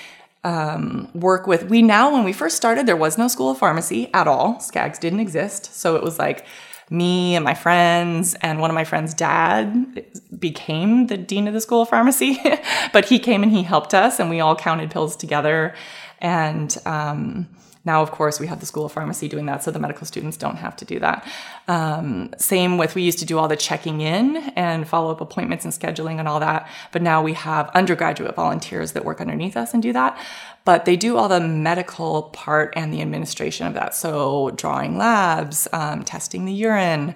um, 0.44 1.10
work 1.14 1.48
with. 1.48 1.70
We 1.70 1.82
now, 1.82 2.12
when 2.14 2.24
we 2.24 2.34
first 2.34 2.58
started, 2.58 2.86
there 2.86 2.98
was 2.98 3.18
no 3.18 3.28
school 3.28 3.52
of 3.52 3.58
pharmacy 3.58 4.10
at 4.14 4.28
all. 4.28 4.60
Skaggs 4.60 5.00
didn't 5.00 5.20
exist. 5.20 5.74
So 5.76 5.96
it 5.96 6.04
was 6.04 6.18
like 6.18 6.46
me 6.90 7.36
and 7.36 7.46
my 7.46 7.54
friends, 7.54 8.36
and 8.42 8.60
one 8.60 8.70
of 8.70 8.76
my 8.76 8.84
friends' 8.84 9.14
dad 9.14 10.06
became 10.38 11.08
the 11.08 11.18
dean 11.18 11.48
of 11.48 11.54
the 11.54 11.62
school 11.62 11.84
of 11.84 11.90
pharmacy. 11.90 12.40
but 12.94 13.06
he 13.06 13.18
came 13.18 13.44
and 13.44 13.52
he 13.52 13.64
helped 13.64 13.94
us, 13.94 14.20
and 14.20 14.30
we 14.30 14.40
all 14.40 14.56
counted 14.56 14.92
pills 14.92 15.16
together. 15.16 15.74
And 16.20 16.76
um, 16.86 17.48
Now, 17.84 18.04
of 18.04 18.12
course, 18.12 18.40
we 18.40 18.48
have 18.48 18.60
the 18.60 18.66
School 18.66 18.86
of 18.86 18.92
Pharmacy 18.92 19.28
doing 19.28 19.48
that, 19.48 19.64
so 19.64 19.72
the 19.72 19.80
medical 19.80 20.06
students 20.06 20.38
don't 20.38 20.58
have 20.58 20.76
to 20.78 20.86
do 20.86 21.00
that. 21.00 21.28
Um, 21.68 22.34
same 22.38 22.78
with 22.78 22.94
we 22.94 23.02
used 23.02 23.20
to 23.20 23.26
do 23.26 23.40
all 23.40 23.48
the 23.48 23.56
checking 23.56 24.02
in 24.02 24.38
and 24.56 24.88
follow 24.88 25.12
up 25.12 25.20
appointments 25.20 25.66
and 25.66 25.74
scheduling 25.74 26.20
and 26.20 26.28
all 26.28 26.40
that, 26.40 26.70
but 26.92 27.02
now 27.02 27.24
we 27.24 27.34
have 27.34 27.70
undergraduate 27.70 28.36
volunteers 28.36 28.92
that 28.92 29.04
work 29.04 29.20
underneath 29.20 29.58
us 29.58 29.74
and 29.74 29.82
do 29.82 29.94
that. 29.94 30.18
But 30.64 30.86
they 30.86 30.96
do 30.96 31.18
all 31.18 31.28
the 31.28 31.40
medical 31.40 32.24
part 32.24 32.74
and 32.76 32.94
the 32.94 33.02
administration 33.02 33.66
of 33.66 33.74
that. 33.74 33.96
So, 33.96 34.52
drawing 34.52 34.96
labs, 34.96 35.68
um, 35.74 36.04
testing 36.04 36.46
the 36.46 36.54
urine 36.54 37.16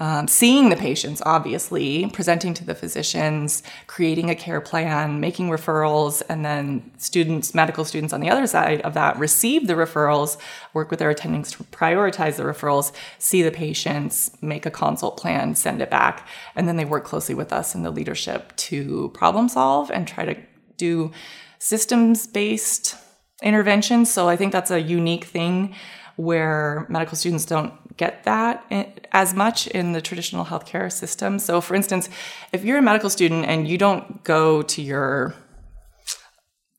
um, 0.00 0.26
seeing 0.26 0.70
the 0.70 0.76
patients, 0.76 1.22
obviously, 1.24 2.10
presenting 2.12 2.52
to 2.54 2.64
the 2.64 2.74
physicians, 2.74 3.62
creating 3.86 4.28
a 4.28 4.34
care 4.34 4.60
plan, 4.60 5.20
making 5.20 5.50
referrals, 5.50 6.20
and 6.28 6.44
then 6.44 6.90
students, 6.98 7.54
medical 7.54 7.84
students 7.84 8.12
on 8.12 8.20
the 8.20 8.28
other 8.28 8.46
side 8.46 8.80
of 8.80 8.94
that 8.94 9.16
receive 9.18 9.68
the 9.68 9.74
referrals, 9.74 10.36
work 10.72 10.90
with 10.90 10.98
their 10.98 11.14
attendings 11.14 11.50
to 11.52 11.62
prioritize 11.64 12.36
the 12.36 12.42
referrals, 12.42 12.90
see 13.18 13.42
the 13.42 13.52
patients, 13.52 14.36
make 14.42 14.66
a 14.66 14.70
consult 14.70 15.16
plan, 15.16 15.54
send 15.54 15.80
it 15.80 15.90
back, 15.90 16.26
and 16.56 16.66
then 16.66 16.76
they 16.76 16.84
work 16.84 17.04
closely 17.04 17.34
with 17.34 17.52
us 17.52 17.74
in 17.74 17.84
the 17.84 17.90
leadership 17.90 18.54
to 18.56 19.10
problem 19.10 19.48
solve 19.48 19.90
and 19.92 20.08
try 20.08 20.24
to 20.24 20.36
do 20.76 21.12
systems 21.60 22.26
based 22.26 22.96
interventions. 23.42 24.12
So 24.12 24.28
I 24.28 24.36
think 24.36 24.52
that's 24.52 24.72
a 24.72 24.80
unique 24.80 25.24
thing 25.24 25.74
where 26.16 26.86
medical 26.88 27.16
students 27.16 27.44
don't 27.44 27.72
get 27.96 28.24
that 28.24 28.64
as 29.12 29.34
much 29.34 29.66
in 29.68 29.92
the 29.92 30.00
traditional 30.00 30.44
healthcare 30.44 30.90
system. 30.90 31.38
So, 31.38 31.60
for 31.60 31.74
instance, 31.74 32.08
if 32.52 32.64
you're 32.64 32.78
a 32.78 32.82
medical 32.82 33.10
student 33.10 33.46
and 33.46 33.68
you 33.68 33.78
don't 33.78 34.24
go 34.24 34.62
to 34.62 34.82
your 34.82 35.34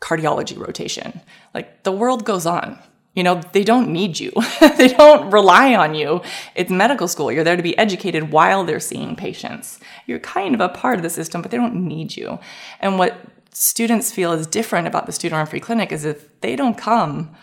cardiology 0.02 0.58
rotation, 0.58 1.22
like 1.54 1.84
the 1.84 1.92
world 1.92 2.26
goes 2.26 2.46
on. 2.46 2.80
You 3.16 3.24
know, 3.24 3.42
they 3.54 3.64
don't 3.64 3.94
need 3.94 4.20
you. 4.20 4.34
they 4.78 4.90
don't 4.90 5.32
rely 5.32 5.74
on 5.74 5.96
you. 5.96 6.22
It's 6.54 6.70
medical 6.70 7.08
school. 7.08 7.32
You're 7.32 7.46
there 7.46 7.56
to 7.56 7.64
be 7.64 7.78
educated 7.78 8.32
while 8.32 8.66
they're 8.66 8.82
seeing 8.82 9.16
patients. 9.16 9.80
You're 10.06 10.20
kind 10.20 10.54
of 10.54 10.60
a 10.60 10.68
part 10.68 10.98
of 10.98 11.04
the 11.04 11.10
system, 11.10 11.42
but 11.42 11.50
they 11.50 11.58
don't 11.58 11.88
need 11.88 12.18
you. 12.18 12.40
And 12.82 13.00
what 13.00 13.18
students 13.54 14.12
feel 14.12 14.34
is 14.34 14.46
different 14.46 14.86
about 14.86 15.06
the 15.06 15.14
student 15.14 15.38
run 15.38 15.48
free 15.48 15.62
clinic 15.62 15.94
is 15.94 16.04
if 16.04 16.42
they 16.42 16.58
don't 16.58 16.78
come 16.78 17.34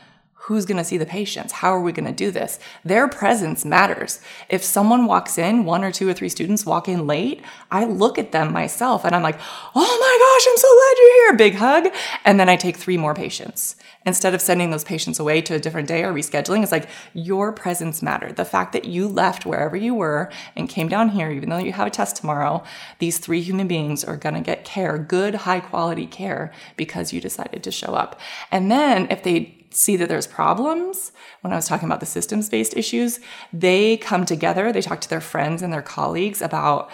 who's 0.47 0.67
going 0.67 0.77
to 0.77 0.85
see 0.85 0.99
the 0.99 1.07
patients? 1.07 1.53
How 1.53 1.73
are 1.73 1.81
we 1.81 1.93
going 1.93 2.07
to 2.07 2.13
do 2.13 2.33
this? 2.33 2.59
Their 2.85 3.07
presence 3.07 3.65
matters. 3.65 4.21
If 4.49 4.65
someone 4.65 5.07
walks 5.07 5.39
in, 5.39 5.65
one 5.65 5.85
or 5.85 5.93
two 5.93 6.09
or 6.09 6.15
three 6.15 6.29
students 6.29 6.67
walk 6.67 6.89
in 6.89 7.07
late, 7.07 7.43
I 7.71 7.85
look 7.85 8.19
at 8.19 8.33
them 8.33 8.53
myself 8.53 9.05
and 9.05 9.15
I'm 9.15 9.23
like, 9.23 9.39
oh 9.75 9.99
my 10.01 10.19
gosh, 10.19 10.47
I'm 10.51 10.57
so 10.57 10.69
glad 10.69 10.95
you're 10.99 11.15
here. 11.15 11.37
Big 11.37 11.55
hug. 11.55 11.95
And 12.25 12.41
then 12.41 12.49
I 12.49 12.57
take 12.57 12.77
three 12.77 12.97
more 12.97 13.15
patients. 13.15 13.77
Instead 14.05 14.35
of 14.35 14.41
sending 14.41 14.73
those 14.73 14.83
patients 14.83 15.21
away 15.21 15.43
to 15.43 15.55
a 15.55 15.61
different 15.61 15.87
day 15.87 16.03
or 16.03 16.13
rescheduling, 16.13 16.65
it's 16.65 16.73
like 16.73 16.89
your 17.15 17.53
presence 17.53 18.03
mattered. 18.03 18.35
The 18.35 18.45
fact 18.45 18.73
that 18.73 18.85
you 18.85 19.07
left 19.07 19.47
wherever 19.47 19.77
you 19.77 19.95
were 19.95 20.29
and 20.57 20.69
came 20.69 20.89
down 20.89 21.11
here, 21.11 21.31
even 21.31 21.51
though 21.51 21.59
you 21.59 21.73
have 21.73 21.87
a 21.87 21.91
test 21.91 22.17
tomorrow, 22.17 22.65
these 22.99 23.19
three 23.19 23.43
human 23.43 23.69
beings 23.69 24.03
are 24.03 24.17
going 24.17 24.35
to 24.35 24.41
get 24.41 24.65
care, 24.65 24.99
good, 24.99 25.37
high 25.37 25.61
quality 25.61 26.09
care 26.09 26.53
because 26.77 27.13
you 27.13 27.21
decided 27.21 27.63
to 27.63 27.71
show 27.71 27.95
up. 27.95 28.19
And 28.51 28.73
then 28.73 29.07
if 29.09 29.23
they 29.23 29.62
see 29.75 29.97
that 29.97 30.09
there's 30.09 30.27
problems, 30.27 31.13
when 31.41 31.53
I 31.53 31.57
was 31.57 31.67
talking 31.67 31.89
about 31.89 32.01
the 32.01 32.07
systems 32.07 32.49
based 32.49 32.77
issues, 32.77 33.21
they 33.53 33.97
come 33.97 34.25
together, 34.25 34.73
they 34.73 34.83
talk 34.83 35.01
to 35.03 35.09
their 35.09 35.21
friends 35.21 35.63
and 35.63 35.73
their 35.73 35.83
colleagues 35.83 36.41
about 36.41 36.91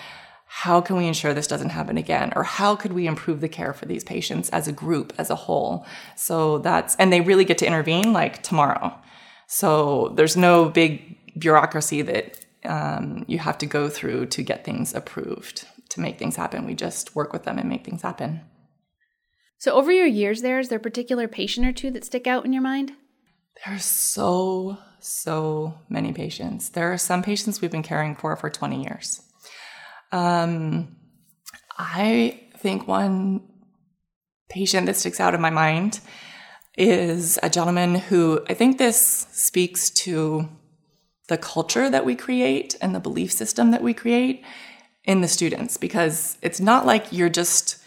how 0.47 0.81
can 0.81 0.97
we 0.97 1.07
ensure 1.07 1.35
this 1.35 1.47
doesn't 1.47 1.71
happen 1.71 1.99
again 1.99 2.33
or 2.35 2.43
how 2.43 2.75
could 2.75 2.93
we 2.93 3.07
improve 3.07 3.41
the 3.41 3.49
care 3.49 3.75
for 3.75 3.85
these 3.85 4.03
patients 4.03 4.49
as 4.49 4.67
a 4.67 4.73
group 4.73 5.13
as 5.19 5.29
a 5.29 5.35
whole. 5.35 5.87
So 6.17 6.59
that's 6.59 6.97
and 6.97 7.13
they 7.13 7.21
really 7.21 7.45
get 7.45 7.59
to 7.59 7.67
intervene 7.67 8.13
like 8.15 8.43
tomorrow. 8.43 8.99
So 9.47 10.13
there's 10.17 10.37
no 10.37 10.71
big 10.71 11.39
bureaucracy 11.39 12.03
that 12.03 12.47
um, 12.65 13.25
you 13.29 13.39
have 13.39 13.59
to 13.59 13.67
go 13.67 13.89
through 13.89 14.27
to 14.27 14.43
get 14.43 14.65
things 14.65 14.95
approved 14.95 15.67
to 15.91 16.01
make 16.01 16.19
things 16.19 16.37
happen. 16.37 16.67
We 16.67 16.75
just 16.75 17.15
work 17.15 17.33
with 17.33 17.45
them 17.45 17.59
and 17.59 17.69
make 17.69 17.85
things 17.85 18.03
happen 18.03 18.41
so, 19.59 19.73
over 19.73 19.91
your 19.91 20.07
years 20.07 20.41
there, 20.41 20.61
is 20.61 20.69
there 20.69 20.79
a 20.79 20.81
particular 20.81 21.27
patient 21.27 21.67
or 21.67 21.73
two 21.73 21.91
that 21.91 22.05
stick 22.05 22.29
out 22.29 22.45
in 22.45 22.53
your 22.53 22.63
mind? 22.63 22.93
There 23.65 23.75
are 23.75 23.81
so, 23.81 24.79
so 25.01 25.75
many 25.89 26.13
patients. 26.13 26.69
There 26.69 26.93
are 26.93 26.99
some 26.99 27.23
patients 27.23 27.61
we've 27.61 27.71
been 27.71 27.83
caring 27.83 28.15
for 28.15 28.37
for 28.37 28.51
20 28.51 28.85
years. 28.85 29.21
Um, 30.13 30.97
I 31.77 32.41
think 32.57 32.87
one 32.87 33.43
patient 34.49 34.87
that 34.87 34.97
sticks 34.97 35.19
out 35.19 35.35
in 35.35 35.41
my 35.41 35.51
mind 35.51 36.01
is 36.77 37.39
a 37.43 37.51
gentleman 37.51 37.97
who 37.97 38.41
I 38.49 38.55
think 38.55 38.79
this 38.79 39.27
speaks 39.33 39.91
to 39.91 40.49
the 41.27 41.37
culture 41.37 41.91
that 41.91 42.05
we 42.05 42.15
create 42.15 42.77
and 42.81 42.95
the 42.95 43.01
belief 43.01 43.33
system 43.33 43.73
that 43.73 43.83
we 43.83 43.93
create 43.93 44.45
in 45.05 45.21
the 45.21 45.29
students 45.29 45.77
because 45.77 46.39
it's 46.43 46.61
not 46.61 46.87
like 46.87 47.13
you're 47.13 47.29
just 47.29 47.78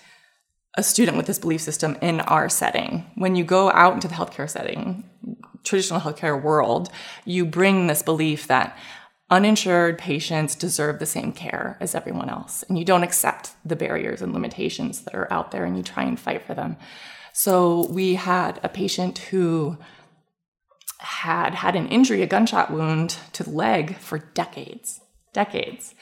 a 0.75 0.83
student 0.83 1.17
with 1.17 1.25
this 1.25 1.39
belief 1.39 1.61
system 1.61 1.97
in 2.01 2.21
our 2.21 2.47
setting. 2.49 3.05
When 3.15 3.35
you 3.35 3.43
go 3.43 3.71
out 3.71 3.93
into 3.93 4.07
the 4.07 4.13
healthcare 4.13 4.49
setting, 4.49 5.03
traditional 5.63 5.99
healthcare 5.99 6.41
world, 6.41 6.89
you 7.25 7.45
bring 7.45 7.87
this 7.87 8.01
belief 8.01 8.47
that 8.47 8.77
uninsured 9.29 9.97
patients 9.97 10.55
deserve 10.55 10.99
the 10.99 11.05
same 11.05 11.31
care 11.31 11.77
as 11.79 11.95
everyone 11.95 12.29
else. 12.29 12.63
And 12.63 12.77
you 12.77 12.85
don't 12.85 13.03
accept 13.03 13.51
the 13.65 13.75
barriers 13.75 14.21
and 14.21 14.33
limitations 14.33 15.01
that 15.01 15.15
are 15.15 15.31
out 15.31 15.51
there 15.51 15.65
and 15.65 15.77
you 15.77 15.83
try 15.83 16.03
and 16.03 16.19
fight 16.19 16.45
for 16.45 16.53
them. 16.53 16.77
So 17.33 17.87
we 17.89 18.15
had 18.15 18.59
a 18.61 18.69
patient 18.69 19.17
who 19.19 19.77
had 20.99 21.55
had 21.55 21.75
an 21.75 21.87
injury, 21.87 22.21
a 22.21 22.27
gunshot 22.27 22.71
wound 22.71 23.17
to 23.33 23.43
the 23.43 23.49
leg 23.49 23.97
for 23.97 24.19
decades, 24.19 24.99
decades. 25.33 25.95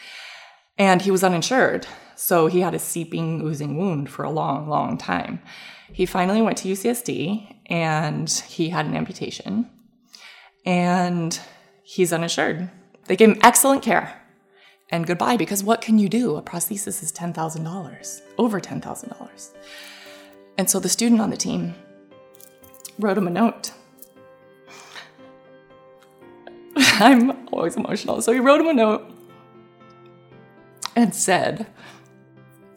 And 0.78 1.02
he 1.02 1.12
was 1.12 1.24
uninsured. 1.24 1.88
So 2.20 2.48
he 2.48 2.60
had 2.60 2.76
a 2.76 2.80
seeping, 2.80 3.42
oozing 3.42 3.78
wound 3.78 4.10
for 4.10 4.24
a 4.26 4.30
long, 4.30 4.68
long 4.68 4.98
time. 4.98 5.42
He 5.94 6.06
finally 6.06 6.42
went 6.42 6.58
to 6.58 6.68
UCSD 6.68 7.56
and 7.68 8.30
he 8.30 8.68
had 8.70 8.86
an 8.86 8.94
amputation. 8.94 9.70
And 10.66 11.40
he's 11.82 12.12
uninsured. 12.12 12.70
They 13.06 13.16
gave 13.16 13.30
him 13.30 13.40
excellent 13.42 13.84
care 13.84 14.22
and 14.92 15.08
goodbye 15.08 15.38
because 15.38 15.64
what 15.64 15.80
can 15.80 15.98
you 15.98 16.10
do? 16.10 16.36
A 16.36 16.42
prosthesis 16.42 17.02
is 17.02 17.14
$10,000, 17.14 18.22
over 18.38 18.60
$10,000. 18.60 19.50
And 20.58 20.70
so 20.70 20.78
the 20.82 20.90
student 20.90 21.22
on 21.22 21.30
the 21.30 21.38
team 21.38 21.74
wrote 23.00 23.18
him 23.18 23.28
a 23.28 23.32
note. 23.32 23.72
I'm 26.76 27.48
always 27.48 27.78
emotional. 27.78 28.22
So 28.22 28.34
he 28.34 28.42
wrote 28.42 28.60
him 28.60 28.68
a 28.68 28.74
note 28.74 29.10
and 30.98 31.16
said, 31.16 31.66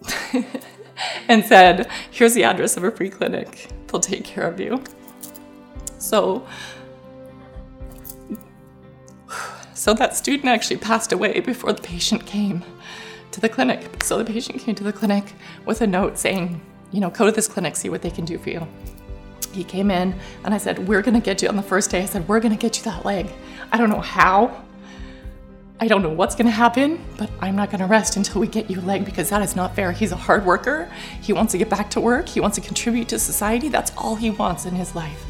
and 1.28 1.44
said, 1.44 1.90
Here's 2.11 2.35
the 2.35 2.44
address 2.44 2.76
of 2.76 2.85
a 2.85 2.90
free 2.90 3.11
clinic. 3.11 3.68
They'll 3.87 4.00
take 4.00 4.25
care 4.25 4.47
of 4.47 4.61
you. 4.61 4.82
So, 5.99 6.47
so 9.75 9.94
that 9.94 10.16
student 10.16 10.49
actually 10.49 10.78
passed 10.78 11.12
away 11.12 11.40
before 11.40 11.73
the 11.73 11.82
patient 11.82 12.26
came 12.26 12.64
to 13.30 13.40
the 13.40 13.49
clinic. 13.49 14.02
So 14.02 14.18
the 14.18 14.25
patient 14.25 14.61
came 14.61 14.75
to 14.76 14.85
the 14.85 14.92
clinic 14.92 15.35
with 15.64 15.80
a 15.80 15.87
note 15.87 16.18
saying, 16.18 16.61
you 16.90 17.00
know, 17.00 17.11
go 17.11 17.26
to 17.26 17.32
this 17.32 17.49
clinic, 17.49 17.76
see 17.76 17.88
what 17.88 18.02
they 18.02 18.11
can 18.11 18.25
do 18.25 18.38
for 18.38 18.50
you. 18.50 18.66
He 19.52 19.64
came 19.64 19.90
in 19.90 20.14
and 20.44 20.54
I 20.54 20.59
said, 20.59 20.88
We're 20.88 21.02
gonna 21.02 21.21
get 21.21 21.42
you 21.42 21.49
on 21.49 21.56
the 21.56 21.62
first 21.62 21.90
day. 21.90 22.02
I 22.02 22.06
said, 22.06 22.28
We're 22.28 22.40
gonna 22.40 22.56
get 22.56 22.78
you 22.78 22.85
that 22.85 23.04
leg. 23.04 23.26
I 23.71 23.78
don't 23.78 23.90
know 23.90 24.00
how, 24.00 24.64
I 25.83 25.89
don't 25.89 26.01
know 26.01 26.11
what's 26.11 26.37
gonna 26.37 26.53
happen, 26.53 27.05
but 27.19 27.29
I'm 27.41 27.57
not 27.57 27.73
gonna 27.73 27.89
rest 27.89 28.17
until 28.17 28.41
we 28.41 28.47
get 28.47 28.71
you 28.71 28.79
a 28.79 28.83
leg 28.83 29.05
because 29.05 29.31
that 29.31 29.43
is 29.43 29.57
not 29.57 29.75
fair. 29.75 29.91
He's 29.91 30.12
a 30.12 30.17
hard 30.17 30.47
worker. 30.47 30.89
He 31.21 31.33
wants 31.33 31.51
to 31.51 31.59
get 31.59 31.69
back 31.69 31.91
to 31.91 32.01
work. 32.01 32.29
He 32.29 32.39
wants 32.39 32.55
to 32.55 32.61
contribute 32.61 33.09
to 33.09 33.19
society. 33.19 33.69
That's 33.69 33.91
all 33.97 34.15
he 34.15 34.31
wants 34.31 34.65
in 34.65 34.77
his 34.77 34.95
life. 34.95 35.27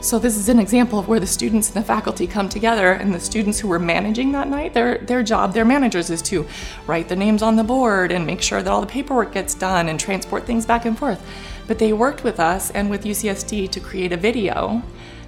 So 0.00 0.18
this 0.18 0.38
is 0.38 0.48
an 0.48 0.58
example 0.58 0.98
of 0.98 1.08
where 1.08 1.20
the 1.20 1.26
students 1.26 1.68
and 1.68 1.76
the 1.76 1.86
faculty 1.86 2.26
come 2.26 2.48
together 2.48 2.92
and 2.92 3.12
the 3.12 3.20
students 3.20 3.58
who 3.58 3.68
were 3.68 3.78
managing 3.78 4.32
that 4.32 4.48
night, 4.48 4.72
their 4.72 4.96
their 4.96 5.22
job, 5.22 5.52
their 5.52 5.66
managers 5.66 6.08
is 6.08 6.22
to 6.22 6.46
write 6.86 7.10
the 7.10 7.16
names 7.16 7.42
on 7.42 7.56
the 7.56 7.64
board 7.64 8.12
and 8.12 8.24
make 8.24 8.40
sure 8.40 8.62
that 8.62 8.70
all 8.70 8.80
the 8.80 8.86
paperwork 8.86 9.34
gets 9.34 9.52
done 9.52 9.90
and 9.90 10.00
transport 10.00 10.46
things 10.46 10.64
back 10.64 10.86
and 10.86 10.98
forth. 10.98 11.22
But 11.66 11.78
they 11.78 11.92
worked 11.92 12.24
with 12.24 12.40
us 12.40 12.70
and 12.70 12.88
with 12.88 13.04
UCSD 13.04 13.70
to 13.72 13.80
create 13.80 14.14
a 14.14 14.16
video 14.16 14.82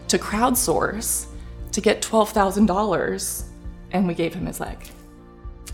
to 0.06 0.16
crowdsource 0.16 1.26
to 1.70 1.82
get 1.82 2.00
$12,000 2.00 3.47
and 3.92 4.06
we 4.06 4.14
gave 4.14 4.34
him 4.34 4.46
his 4.46 4.60
leg. 4.60 4.78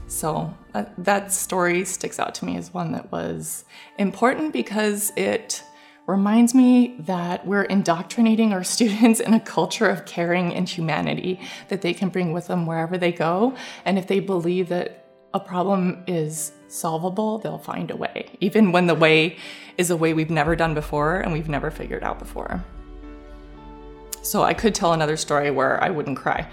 So 0.07 0.55
uh, 0.75 0.85
that 0.99 1.33
story 1.33 1.85
sticks 1.85 2.19
out 2.19 2.35
to 2.37 2.45
me 2.45 2.57
as 2.57 2.73
one 2.73 2.93
that 2.93 3.11
was 3.11 3.65
important 3.99 4.53
because 4.53 5.13
it 5.17 5.63
reminds 6.07 6.55
me 6.55 6.97
that 7.01 7.47
we're 7.47 7.63
indoctrinating 7.65 8.53
our 8.53 8.65
students 8.75 9.21
in 9.21 9.35
a 9.35 9.41
culture 9.41 9.89
of 9.89 10.05
caring 10.05 10.55
and 10.55 10.69
humanity 10.69 11.41
that 11.69 11.83
they 11.83 11.95
can 11.95 12.09
bring 12.09 12.33
with 12.33 12.47
them 12.47 12.67
wherever 12.67 12.99
they 12.99 13.13
go. 13.13 13.57
And 13.85 13.99
if 13.99 14.07
they 14.07 14.21
believe 14.21 14.69
that 14.69 15.07
a 15.33 15.41
problem 15.41 16.05
is 16.07 16.53
solvable, 16.69 17.39
they'll 17.39 17.59
find 17.59 17.91
a 17.91 17.97
way, 17.97 18.29
even 18.41 18.71
when 18.71 18.87
the 18.87 18.95
way 18.95 19.37
is 19.79 19.91
a 19.91 19.97
way 19.97 20.15
we've 20.15 20.31
never 20.31 20.55
done 20.55 20.75
before 20.75 21.21
and 21.21 21.33
we've 21.33 21.49
never 21.49 21.71
figured 21.71 22.05
out 22.05 22.19
before. 22.19 22.65
So 24.23 24.43
I 24.43 24.55
could 24.55 24.75
tell 24.75 24.93
another 24.93 25.17
story 25.17 25.51
where 25.51 25.83
I 25.83 25.91
wouldn't 25.91 26.17
cry. 26.17 26.49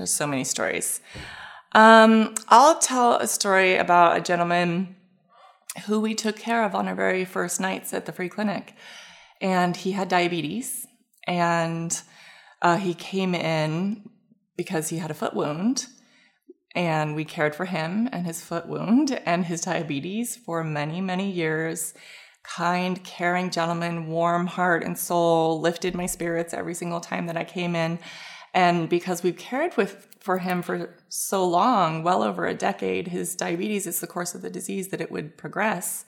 There's 0.00 0.14
so 0.14 0.26
many 0.26 0.44
stories. 0.44 1.02
Um, 1.72 2.34
I'll 2.48 2.78
tell 2.78 3.16
a 3.16 3.26
story 3.26 3.76
about 3.76 4.16
a 4.16 4.22
gentleman 4.22 4.96
who 5.84 6.00
we 6.00 6.14
took 6.14 6.38
care 6.38 6.64
of 6.64 6.74
on 6.74 6.88
our 6.88 6.94
very 6.94 7.26
first 7.26 7.60
nights 7.60 7.92
at 7.92 8.06
the 8.06 8.12
free 8.12 8.30
clinic. 8.30 8.72
And 9.42 9.76
he 9.76 9.92
had 9.92 10.08
diabetes, 10.08 10.86
and 11.26 12.00
uh, 12.62 12.78
he 12.78 12.94
came 12.94 13.34
in 13.34 14.08
because 14.56 14.88
he 14.88 14.96
had 14.96 15.10
a 15.10 15.14
foot 15.14 15.34
wound. 15.34 15.86
And 16.74 17.14
we 17.14 17.26
cared 17.26 17.54
for 17.54 17.66
him 17.66 18.08
and 18.10 18.24
his 18.24 18.42
foot 18.42 18.66
wound 18.66 19.20
and 19.26 19.44
his 19.44 19.60
diabetes 19.60 20.34
for 20.34 20.64
many, 20.64 21.02
many 21.02 21.30
years. 21.30 21.92
Kind, 22.42 23.04
caring 23.04 23.50
gentleman, 23.50 24.06
warm 24.06 24.46
heart 24.46 24.82
and 24.82 24.96
soul, 24.96 25.60
lifted 25.60 25.94
my 25.94 26.06
spirits 26.06 26.54
every 26.54 26.72
single 26.72 27.00
time 27.00 27.26
that 27.26 27.36
I 27.36 27.44
came 27.44 27.76
in. 27.76 27.98
And 28.52 28.88
because 28.88 29.22
we've 29.22 29.36
cared 29.36 29.76
with 29.76 30.08
for 30.20 30.38
him 30.38 30.60
for 30.62 30.96
so 31.08 31.46
long, 31.46 32.02
well 32.02 32.22
over 32.22 32.46
a 32.46 32.54
decade, 32.54 33.08
his 33.08 33.34
diabetes 33.34 33.86
is 33.86 34.00
the 34.00 34.06
course 34.06 34.34
of 34.34 34.42
the 34.42 34.50
disease 34.50 34.88
that 34.88 35.00
it 35.00 35.10
would 35.10 35.36
progress. 35.38 36.04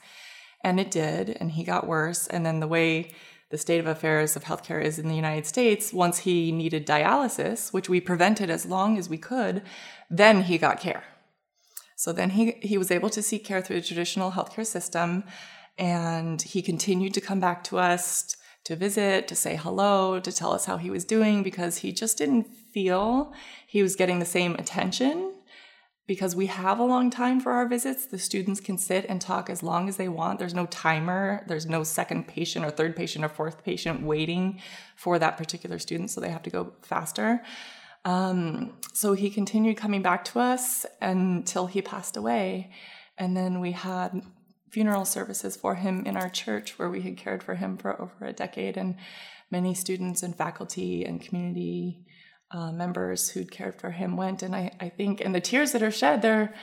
And 0.63 0.79
it 0.79 0.91
did, 0.91 1.35
and 1.39 1.51
he 1.51 1.63
got 1.63 1.87
worse. 1.87 2.27
And 2.27 2.45
then 2.45 2.59
the 2.59 2.67
way 2.67 3.11
the 3.49 3.57
state 3.57 3.79
of 3.79 3.87
affairs 3.87 4.35
of 4.35 4.45
healthcare 4.45 4.83
is 4.83 4.97
in 4.97 5.07
the 5.07 5.15
United 5.15 5.45
States, 5.45 5.93
once 5.93 6.19
he 6.19 6.51
needed 6.51 6.87
dialysis, 6.87 7.71
which 7.71 7.89
we 7.89 8.01
prevented 8.01 8.49
as 8.49 8.65
long 8.65 8.97
as 8.97 9.09
we 9.09 9.17
could, 9.17 9.61
then 10.09 10.43
he 10.43 10.57
got 10.57 10.79
care. 10.79 11.03
So 11.95 12.11
then 12.11 12.31
he, 12.31 12.53
he 12.61 12.77
was 12.77 12.91
able 12.91 13.09
to 13.11 13.21
seek 13.21 13.45
care 13.45 13.61
through 13.61 13.77
the 13.77 13.87
traditional 13.87 14.31
healthcare 14.31 14.65
system, 14.65 15.23
and 15.77 16.41
he 16.41 16.61
continued 16.61 17.13
to 17.13 17.21
come 17.21 17.39
back 17.39 17.63
to 17.65 17.77
us 17.77 18.35
to 18.63 18.75
visit, 18.75 19.27
to 19.27 19.35
say 19.35 19.55
hello, 19.55 20.19
to 20.19 20.31
tell 20.31 20.53
us 20.53 20.65
how 20.65 20.77
he 20.77 20.89
was 20.89 21.05
doing, 21.05 21.43
because 21.43 21.77
he 21.77 21.91
just 21.91 22.17
didn't 22.17 22.47
feel 22.73 23.33
he 23.67 23.83
was 23.83 23.95
getting 23.95 24.19
the 24.19 24.25
same 24.25 24.55
attention 24.55 25.33
because 26.05 26.35
we 26.35 26.47
have 26.47 26.79
a 26.79 26.83
long 26.83 27.09
time 27.09 27.39
for 27.39 27.53
our 27.53 27.67
visits. 27.67 28.05
The 28.05 28.19
students 28.19 28.59
can 28.59 28.77
sit 28.77 29.05
and 29.07 29.21
talk 29.21 29.49
as 29.49 29.63
long 29.63 29.87
as 29.87 29.97
they 29.97 30.09
want. 30.09 30.37
There's 30.37 30.53
no 30.53 30.65
timer, 30.65 31.43
there's 31.47 31.65
no 31.65 31.83
second 31.83 32.27
patient 32.27 32.65
or 32.65 32.71
third 32.71 32.95
patient 32.95 33.23
or 33.23 33.29
fourth 33.29 33.63
patient 33.63 34.01
waiting 34.03 34.59
for 34.95 35.17
that 35.19 35.37
particular 35.37 35.79
student, 35.79 36.11
so 36.11 36.19
they 36.19 36.29
have 36.29 36.43
to 36.43 36.49
go 36.49 36.73
faster. 36.81 37.41
Um, 38.05 38.73
so 38.91 39.13
he 39.13 39.29
continued 39.29 39.77
coming 39.77 40.01
back 40.01 40.25
to 40.25 40.39
us 40.39 40.85
until 41.01 41.67
he 41.67 41.81
passed 41.81 42.17
away. 42.17 42.71
And 43.17 43.37
then 43.37 43.61
we 43.61 43.71
had 43.71 44.21
funeral 44.73 45.05
services 45.05 45.55
for 45.55 45.75
him 45.75 46.03
in 46.05 46.17
our 46.17 46.29
church 46.29 46.79
where 46.79 46.89
we 46.89 47.01
had 47.01 47.15
cared 47.15 47.43
for 47.43 47.55
him 47.55 47.77
for 47.77 48.01
over 48.01 48.25
a 48.25 48.33
decade, 48.33 48.75
and 48.75 48.95
many 49.51 49.73
students 49.75 50.23
and 50.23 50.35
faculty 50.35 51.05
and 51.05 51.21
community 51.21 52.05
uh, 52.51 52.71
members 52.71 53.29
who'd 53.29 53.51
cared 53.51 53.79
for 53.79 53.91
him 53.91 54.17
went. 54.17 54.41
And 54.41 54.55
I, 54.55 54.71
I 54.79 54.89
think, 54.89 55.21
and 55.21 55.33
the 55.33 55.39
tears 55.39 55.71
that 55.71 55.83
are 55.83 55.91
shed, 55.91 56.21
they're 56.21 56.53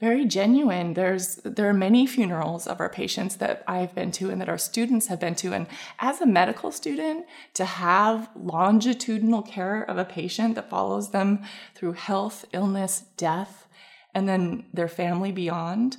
very 0.00 0.24
genuine. 0.24 0.94
There's 0.94 1.36
there 1.44 1.68
are 1.68 1.74
many 1.74 2.06
funerals 2.06 2.66
of 2.66 2.80
our 2.80 2.88
patients 2.88 3.36
that 3.36 3.62
I've 3.68 3.94
been 3.94 4.10
to 4.12 4.30
and 4.30 4.40
that 4.40 4.48
our 4.48 4.58
students 4.58 5.08
have 5.08 5.20
been 5.20 5.34
to. 5.36 5.52
And 5.52 5.66
as 5.98 6.20
a 6.20 6.26
medical 6.26 6.72
student, 6.72 7.26
to 7.54 7.64
have 7.64 8.30
longitudinal 8.34 9.42
care 9.42 9.82
of 9.82 9.98
a 9.98 10.04
patient 10.04 10.54
that 10.54 10.70
follows 10.70 11.10
them 11.10 11.44
through 11.74 11.92
health, 11.92 12.46
illness, 12.52 13.04
death, 13.16 13.68
and 14.14 14.28
then 14.28 14.64
their 14.72 14.88
family 14.88 15.32
beyond, 15.32 15.98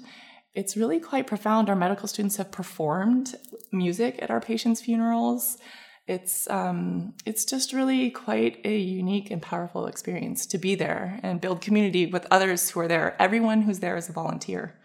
it's 0.54 0.76
really 0.76 1.00
quite 1.00 1.28
profound. 1.28 1.70
Our 1.70 1.76
medical 1.76 2.08
students 2.08 2.38
have 2.38 2.52
performed 2.52 3.36
music 3.72 4.20
at 4.22 4.30
our 4.30 4.42
patients' 4.42 4.82
funerals 4.82 5.58
it's 6.08 6.50
um, 6.50 7.14
it's 7.26 7.46
just 7.46 7.74
really 7.74 8.10
quite 8.10 8.60
a 8.66 8.78
unique 8.78 9.30
and 9.32 9.42
powerful 9.42 9.86
experience 9.86 10.46
to 10.48 10.58
be 10.58 10.76
there 10.76 11.20
and 11.24 11.40
build 11.40 11.62
community 11.62 12.06
with 12.06 12.28
others 12.32 12.70
who 12.70 12.80
are 12.80 12.88
there. 12.88 13.16
Everyone 13.20 13.62
who's 13.62 13.80
there 13.80 13.96
is 13.96 14.10
a 14.10 14.14
volunteer, 14.14 14.80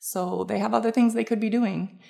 so 0.00 0.44
they 0.44 0.58
have 0.58 0.74
other 0.74 0.90
things 0.90 1.14
they 1.14 1.24
could 1.24 1.40
be 1.40 1.50
doing, 1.50 2.00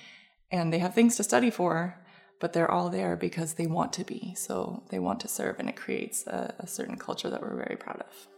and 0.51 0.73
they 0.73 0.79
have 0.79 0.95
things 0.95 1.17
to 1.17 1.25
study 1.25 1.51
for, 1.51 1.99
but 2.41 2.53
they're 2.53 2.71
all 2.71 2.91
there 2.91 3.17
because 3.17 3.55
they 3.55 3.67
want 3.67 3.93
to 3.95 4.05
be. 4.05 4.35
So 4.37 4.85
they 4.91 5.01
want 5.01 5.21
to 5.21 5.29
serve, 5.29 5.59
and 5.59 5.69
it 5.69 5.77
creates 5.77 6.27
a, 6.27 6.55
a 6.61 6.67
certain 6.67 6.97
culture 6.97 7.31
that 7.31 7.43
we're 7.43 7.57
very 7.57 7.77
proud 7.77 8.01
of. 8.01 8.34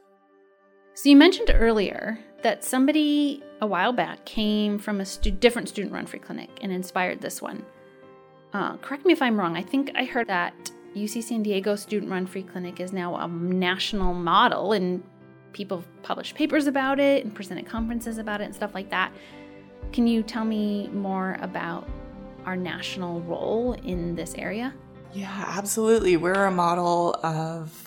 So 0.97 1.11
you 1.11 1.17
mentioned 1.17 1.51
earlier 1.53 2.19
that 2.41 2.65
somebody 2.65 3.43
a 3.61 3.67
while 3.67 3.93
back 3.93 4.25
came 4.25 4.79
from 4.79 5.03
a 5.03 5.05
stu- 5.05 5.31
different 5.31 5.69
student-run 5.69 6.07
free 6.07 6.21
clinic 6.21 6.49
and 6.63 6.73
inspired 6.73 7.21
this 7.21 7.43
one. 7.43 7.67
Uh, 8.55 8.79
correct 8.79 9.05
me 9.05 9.13
if 9.13 9.21
I'm 9.21 9.39
wrong. 9.39 9.59
I 9.59 9.63
think 9.63 9.93
I 9.95 10.05
heard 10.05 10.27
that 10.29 10.55
UC 10.97 11.23
San 11.23 11.43
Diego 11.43 11.77
Student 11.77 12.11
Run 12.11 12.25
Free 12.25 12.45
Clinic 12.45 12.81
is 12.81 12.95
now 12.95 13.15
a 13.15 13.29
national 13.29 14.15
model, 14.15 14.73
and 14.73 15.03
people 15.53 15.81
have 15.81 16.03
published 16.03 16.35
papers 16.35 16.67
about 16.67 16.99
it 16.99 17.27
and 17.27 17.35
presented 17.35 17.67
conferences 17.67 18.17
about 18.17 18.41
it 18.41 18.45
and 18.45 18.55
stuff 18.55 18.75
like 18.75 18.89
that. 18.89 19.13
Can 19.93 20.07
you 20.07 20.23
tell 20.23 20.47
me 20.47 20.89
more 20.95 21.37
about 21.43 21.87
our 22.47 22.57
national 22.57 23.21
role 23.21 23.75
in 23.75 24.15
this 24.15 24.35
area? 24.37 24.73
Yeah, 25.13 25.45
absolutely. 25.47 26.17
We're 26.17 26.47
a 26.47 26.51
model 26.51 27.21
of 27.23 27.87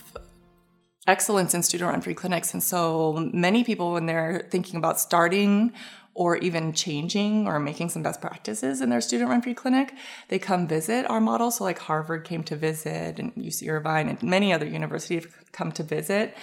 excellence 1.09 1.53
in 1.53 1.63
student 1.63 1.91
run 1.91 2.01
free 2.01 2.13
clinics. 2.13 2.53
And 2.53 2.63
so 2.63 3.29
many 3.33 3.63
people, 3.63 3.93
when 3.93 4.05
they're 4.05 4.47
thinking 4.49 4.77
about 4.77 4.99
starting 4.99 5.73
or 6.13 6.37
even 6.37 6.73
changing 6.73 7.47
or 7.47 7.59
making 7.59 7.89
some 7.89 8.03
best 8.03 8.19
practices 8.21 8.81
in 8.81 8.89
their 8.89 9.01
student 9.01 9.29
run 9.29 9.41
free 9.41 9.53
clinic, 9.53 9.93
they 10.27 10.39
come 10.39 10.67
visit 10.67 11.05
our 11.09 11.21
model. 11.21 11.51
So, 11.51 11.63
like 11.63 11.79
Harvard 11.79 12.23
came 12.25 12.43
to 12.43 12.55
visit, 12.55 13.19
and 13.19 13.33
UC 13.35 13.69
Irvine, 13.69 14.09
and 14.09 14.21
many 14.21 14.51
other 14.53 14.65
universities 14.65 15.23
have 15.23 15.51
come 15.51 15.71
to 15.73 15.83
visit. 15.83 16.35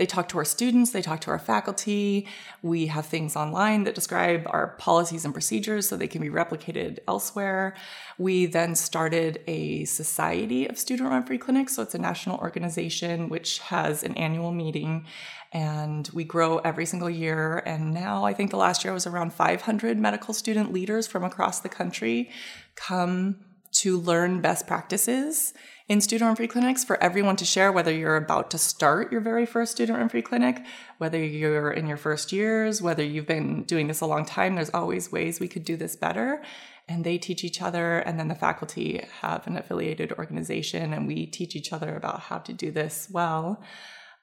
They 0.00 0.06
talk 0.06 0.30
to 0.30 0.38
our 0.38 0.46
students, 0.46 0.92
they 0.92 1.02
talk 1.02 1.20
to 1.20 1.30
our 1.30 1.38
faculty. 1.38 2.26
We 2.62 2.86
have 2.86 3.04
things 3.04 3.36
online 3.36 3.84
that 3.84 3.94
describe 3.94 4.46
our 4.46 4.68
policies 4.78 5.26
and 5.26 5.34
procedures 5.34 5.86
so 5.86 5.94
they 5.94 6.08
can 6.08 6.22
be 6.22 6.30
replicated 6.30 7.00
elsewhere. 7.06 7.76
We 8.16 8.46
then 8.46 8.76
started 8.76 9.42
a 9.46 9.84
Society 9.84 10.66
of 10.66 10.78
Student 10.78 11.10
Run 11.10 11.22
Free 11.26 11.36
Clinics. 11.36 11.76
So 11.76 11.82
it's 11.82 11.94
a 11.94 11.98
national 11.98 12.38
organization 12.38 13.28
which 13.28 13.58
has 13.58 14.02
an 14.02 14.14
annual 14.16 14.52
meeting 14.52 15.04
and 15.52 16.08
we 16.14 16.24
grow 16.24 16.60
every 16.60 16.86
single 16.86 17.10
year. 17.10 17.58
And 17.66 17.92
now 17.92 18.24
I 18.24 18.32
think 18.32 18.52
the 18.52 18.56
last 18.56 18.82
year 18.82 18.94
was 18.94 19.06
around 19.06 19.34
500 19.34 19.98
medical 19.98 20.32
student 20.32 20.72
leaders 20.72 21.06
from 21.06 21.24
across 21.24 21.60
the 21.60 21.68
country 21.68 22.30
come 22.74 23.36
to 23.80 23.98
learn 23.98 24.40
best 24.40 24.66
practices 24.66 25.54
in 25.88 26.00
student 26.00 26.28
run 26.28 26.36
free 26.36 26.46
clinics 26.46 26.84
for 26.84 27.02
everyone 27.02 27.34
to 27.34 27.44
share, 27.44 27.72
whether 27.72 27.92
you're 27.92 28.16
about 28.16 28.50
to 28.50 28.58
start 28.58 29.10
your 29.10 29.20
very 29.20 29.44
first 29.46 29.72
student 29.72 29.98
run 29.98 30.08
free 30.08 30.22
clinic, 30.22 30.62
whether 30.98 31.18
you're 31.18 31.72
in 31.72 31.86
your 31.86 31.96
first 31.96 32.30
years, 32.30 32.82
whether 32.82 33.02
you've 33.02 33.26
been 33.26 33.62
doing 33.64 33.88
this 33.88 34.02
a 34.02 34.06
long 34.06 34.24
time, 34.24 34.54
there's 34.54 34.70
always 34.70 35.10
ways 35.10 35.40
we 35.40 35.48
could 35.48 35.64
do 35.64 35.76
this 35.76 35.96
better. 35.96 36.42
And 36.88 37.04
they 37.04 37.18
teach 37.18 37.42
each 37.42 37.62
other, 37.62 37.98
and 38.00 38.20
then 38.20 38.28
the 38.28 38.34
faculty 38.34 39.04
have 39.22 39.46
an 39.46 39.56
affiliated 39.56 40.12
organization, 40.12 40.92
and 40.92 41.06
we 41.06 41.24
teach 41.26 41.56
each 41.56 41.72
other 41.72 41.96
about 41.96 42.20
how 42.20 42.38
to 42.38 42.52
do 42.52 42.70
this 42.70 43.08
well. 43.10 43.62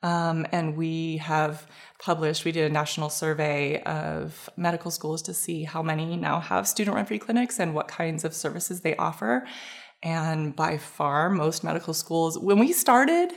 Um, 0.03 0.45
and 0.51 0.77
we 0.77 1.17
have 1.17 1.67
published, 1.99 2.45
we 2.45 2.51
did 2.51 2.69
a 2.69 2.73
national 2.73 3.09
survey 3.09 3.81
of 3.81 4.49
medical 4.55 4.91
schools 4.91 5.21
to 5.23 5.33
see 5.33 5.63
how 5.63 5.81
many 5.81 6.15
now 6.15 6.39
have 6.39 6.67
student 6.67 6.95
run 6.95 7.05
free 7.05 7.19
clinics 7.19 7.59
and 7.59 7.73
what 7.73 7.87
kinds 7.87 8.23
of 8.23 8.33
services 8.33 8.81
they 8.81 8.95
offer. 8.95 9.47
And 10.03 10.55
by 10.55 10.77
far, 10.77 11.29
most 11.29 11.63
medical 11.63 11.93
schools, 11.93 12.37
when 12.37 12.59
we 12.59 12.71
started 12.71 13.31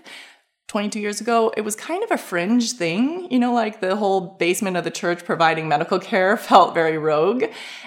22 0.70 1.00
years 1.00 1.20
ago, 1.20 1.52
it 1.56 1.62
was 1.62 1.74
kind 1.74 2.04
of 2.04 2.12
a 2.12 2.16
fringe 2.16 2.74
thing. 2.74 3.26
You 3.28 3.40
know, 3.40 3.52
like 3.52 3.80
the 3.80 3.96
whole 3.96 4.36
basement 4.38 4.76
of 4.76 4.84
the 4.84 4.90
church 4.92 5.24
providing 5.24 5.66
medical 5.66 5.98
care 6.10 6.36
felt 6.36 6.74
very 6.74 6.96
rogue. 6.96 7.44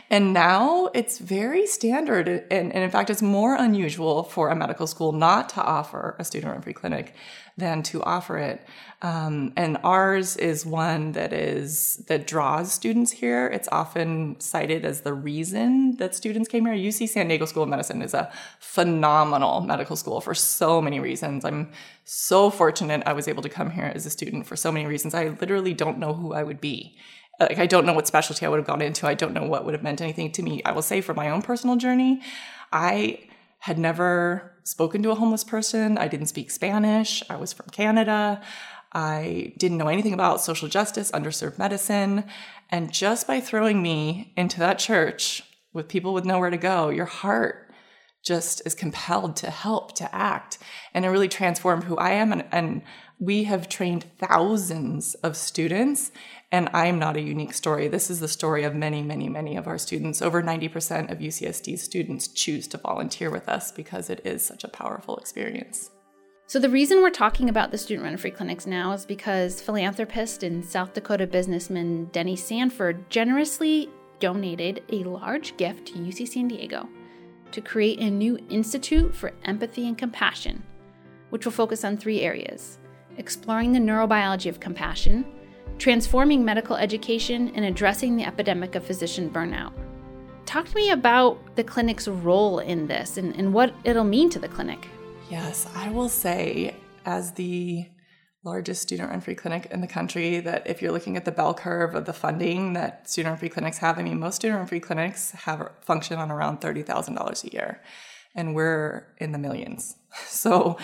And 0.10 0.34
now 0.34 0.90
it's 0.94 1.18
very 1.18 1.66
standard. 1.66 2.28
And, 2.28 2.74
and 2.74 2.84
in 2.84 2.90
fact, 2.90 3.10
it's 3.10 3.22
more 3.22 3.56
unusual 3.56 4.24
for 4.24 4.50
a 4.50 4.56
medical 4.56 4.86
school 4.86 5.14
not 5.14 5.48
to 5.50 5.64
offer 5.64 6.18
a 6.20 6.26
student 6.26 6.52
run 6.52 6.62
free 6.62 6.74
clinic 6.74 7.14
than 7.58 7.84
to 7.84 8.02
offer 8.04 8.38
it. 8.38 8.66
Um, 9.02 9.54
and 9.56 9.78
ours 9.84 10.38
is 10.38 10.66
one 10.66 11.12
that 11.12 11.34
is 11.34 12.04
that 12.08 12.26
draws 12.26 12.72
students 12.74 13.12
here. 13.12 13.48
It's 13.48 13.68
often 13.72 14.40
cited 14.40 14.86
as 14.86 15.02
the 15.02 15.14
reason 15.14 15.98
that 15.98 16.16
students 16.16 16.48
came 16.48 16.66
here. 16.66 16.74
UC 16.74 17.10
San 17.10 17.28
Diego 17.28 17.46
School 17.46 17.64
of 17.64 17.70
Medicine 17.70 18.02
is 18.02 18.14
a 18.14 18.32
phenomenal 18.60 19.62
medical 19.62 19.96
school 19.96 20.22
for 20.22 20.34
so 20.34 20.82
many 20.82 21.00
reasons. 21.00 21.46
I'm 21.46 21.72
so 22.06 22.50
fortunate 22.50 23.04
I 23.06 23.14
was 23.14 23.28
able 23.28 23.44
to 23.44 23.50
come 23.50 23.72
here 23.72 23.92
as 23.94 24.06
a 24.06 24.10
student 24.10 24.48
for 24.48 24.56
so 24.56 24.72
many 24.72 24.86
reasons. 24.86 25.14
I 25.14 25.30
literally 25.30 25.74
don't 25.74 26.00
know 26.00 26.14
who 26.14 26.34
I 26.34 26.44
would 26.44 26.62
be 26.62 26.98
like 27.40 27.60
I 27.60 27.66
don't 27.66 27.86
know 27.86 27.94
what 27.94 28.08
specialty 28.08 28.46
I 28.46 28.50
would 28.50 28.58
have 28.58 28.68
gone 28.68 28.82
into. 28.82 29.08
I 29.08 29.14
don't 29.14 29.34
know 29.34 29.44
what 29.44 29.66
would 29.66 29.74
have 29.74 29.84
meant 29.84 30.02
anything 30.02 30.32
to 30.34 30.44
me. 30.44 30.62
I 30.64 30.72
will 30.72 30.82
say 30.82 31.02
for 31.02 31.14
my 31.14 31.30
own 31.30 31.42
personal 31.42 31.76
journey, 31.76 32.22
I 32.72 33.20
had 33.64 33.80
never 33.80 34.52
spoken 34.66 35.02
to 35.02 35.10
a 35.10 35.16
homeless 35.16 35.46
person. 35.46 35.98
I 35.98 36.10
didn't 36.10 36.26
speak 36.26 36.52
Spanish. 36.52 37.24
I 37.30 37.38
was 37.38 37.54
from 37.54 37.68
Canada. 37.68 38.42
I 38.92 39.54
didn't 39.58 39.78
know 39.78 39.88
anything 39.88 40.12
about 40.14 40.42
social 40.42 40.68
justice, 40.68 41.12
underserved 41.12 41.58
medicine. 41.58 42.26
And 42.70 42.92
just 42.92 43.26
by 43.26 43.40
throwing 43.40 43.82
me 43.82 44.34
into 44.36 44.60
that 44.60 44.80
church 44.80 45.44
with 45.72 45.88
people 45.88 46.14
with 46.14 46.26
nowhere 46.26 46.50
to 46.50 46.58
go, 46.58 46.90
your 46.90 47.06
heart 47.06 47.72
just 48.22 48.62
is 48.66 48.76
compelled 48.76 49.38
to 49.38 49.50
help, 49.50 49.96
to 49.96 50.14
act. 50.14 50.58
And 50.94 51.06
it 51.06 51.10
really 51.10 51.30
transformed 51.30 51.86
who 51.86 51.96
I 51.96 52.10
am. 52.10 52.34
And, 52.34 52.44
and 52.52 52.82
we 53.24 53.46
have 53.46 53.70
trained 53.70 54.06
thousands 54.18 55.16
of 55.16 55.38
students, 55.38 56.12
and 56.52 56.70
I'm 56.74 57.00
not 57.00 57.16
a 57.16 57.22
unique 57.22 57.54
story. 57.54 57.88
This 57.88 58.10
is 58.10 58.20
the 58.20 58.28
story 58.28 58.66
of 58.66 58.76
many, 58.76 59.02
many, 59.02 59.30
many 59.30 59.56
of 59.56 59.66
our 59.66 59.78
students. 59.78 60.22
Over 60.22 60.44
90% 60.44 61.10
of 61.10 61.20
UCSD 61.20 61.80
students 61.80 62.28
choose 62.28 62.68
to 62.68 62.78
volunteer 62.78 63.32
with 63.32 63.48
us 63.48 63.72
because 63.72 64.10
it 64.10 64.20
is 64.26 64.44
such 64.44 64.66
a 64.66 64.68
powerful 64.68 65.16
experience. 65.16 65.90
So, 66.48 66.60
the 66.60 66.70
reason 66.70 67.02
we're 67.02 67.12
talking 67.12 67.48
about 67.48 67.72
the 67.72 67.78
student 67.78 68.04
run 68.04 68.18
free 68.18 68.30
clinics 68.30 68.68
now 68.68 68.92
is 68.92 69.06
because 69.06 69.62
philanthropist 69.62 70.44
and 70.44 70.64
South 70.64 70.94
Dakota 70.94 71.26
businessman 71.26 72.06
Denny 72.12 72.36
Sanford 72.36 73.10
generously 73.10 73.90
donated 74.20 74.84
a 74.92 75.06
large 75.06 75.56
gift 75.56 75.88
to 75.88 75.94
UC 75.94 76.28
San 76.28 76.50
Diego 76.50 76.90
to 77.54 77.62
create 77.62 78.00
a 78.00 78.12
new 78.12 78.38
Institute 78.50 79.16
for 79.16 79.32
Empathy 79.46 79.88
and 79.88 79.98
Compassion, 79.98 80.62
which 81.30 81.46
will 81.46 81.54
focus 81.54 81.86
on 81.86 81.96
three 81.96 82.20
areas 82.20 82.80
exploring 83.18 83.72
the 83.72 83.80
neurobiology 83.80 84.50
of 84.50 84.60
compassion, 84.60 85.26
transforming 85.78 86.44
medical 86.44 86.76
education, 86.76 87.52
and 87.56 87.66
addressing 87.66 88.16
the 88.16 88.24
epidemic 88.24 88.76
of 88.76 88.84
physician 88.84 89.30
burnout. 89.30 89.74
Talk 90.46 90.68
to 90.68 90.76
me 90.76 90.92
about 90.92 91.56
the 91.56 91.64
clinic's 91.64 92.08
role 92.08 92.60
in 92.60 92.88
this 92.88 93.18
and, 93.18 93.36
and 93.36 93.54
what 93.54 93.74
it'll 93.84 94.04
mean 94.04 94.30
to 94.32 94.40
the 94.40 94.48
clinic. 94.48 94.88
Yes, 95.30 95.68
I 95.74 95.90
will 95.90 96.10
say, 96.10 96.76
as 97.06 97.32
the 97.32 97.88
largest 98.44 98.82
student 98.82 99.10
run 99.10 99.22
free 99.22 99.36
clinic 99.36 99.68
in 99.72 99.82
the 99.82 99.88
country, 99.88 100.40
that 100.42 100.68
if 100.68 100.82
you're 100.82 100.92
looking 100.92 101.16
at 101.16 101.26
the 101.26 101.32
bell 101.32 101.54
curve 101.54 101.96
of 101.96 102.06
the 102.06 102.14
funding 102.14 102.74
that 102.74 103.10
student 103.10 103.32
run 103.32 103.40
free 103.40 103.50
clinics 103.50 103.78
have, 103.78 103.98
I 103.98 104.04
mean, 104.04 104.20
most 104.20 104.36
student 104.36 104.60
run 104.60 104.68
free 104.68 104.82
clinics 104.82 105.32
have 105.32 105.72
function 105.82 106.20
on 106.20 106.30
around 106.30 106.60
$30,000 106.60 107.44
a 107.44 107.54
year, 107.54 107.82
and 108.36 108.54
we're 108.54 109.08
in 109.18 109.32
the 109.32 109.40
millions. 109.40 109.96
So, 110.28 110.78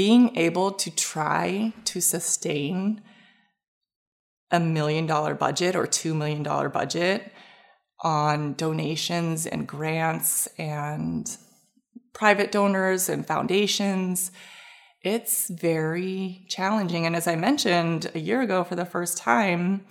being 0.00 0.34
able 0.38 0.72
to 0.72 0.90
try 0.90 1.74
to 1.84 2.00
sustain 2.00 3.02
a 4.50 4.58
million 4.58 5.04
dollar 5.04 5.34
budget 5.34 5.76
or 5.76 5.86
two 5.86 6.14
million 6.14 6.42
dollar 6.42 6.70
budget 6.70 7.30
on 8.00 8.54
donations 8.54 9.46
and 9.46 9.68
grants 9.68 10.48
and 10.56 11.36
private 12.14 12.50
donors 12.50 13.10
and 13.10 13.26
foundations. 13.26 14.32
It's 15.02 15.50
very 15.50 16.46
challenging. 16.48 17.04
And 17.04 17.14
as 17.14 17.26
I 17.26 17.36
mentioned 17.36 18.10
a 18.14 18.20
year 18.20 18.40
ago, 18.40 18.64
for 18.64 18.76
the 18.76 18.86
first 18.86 19.18
time, 19.18 19.84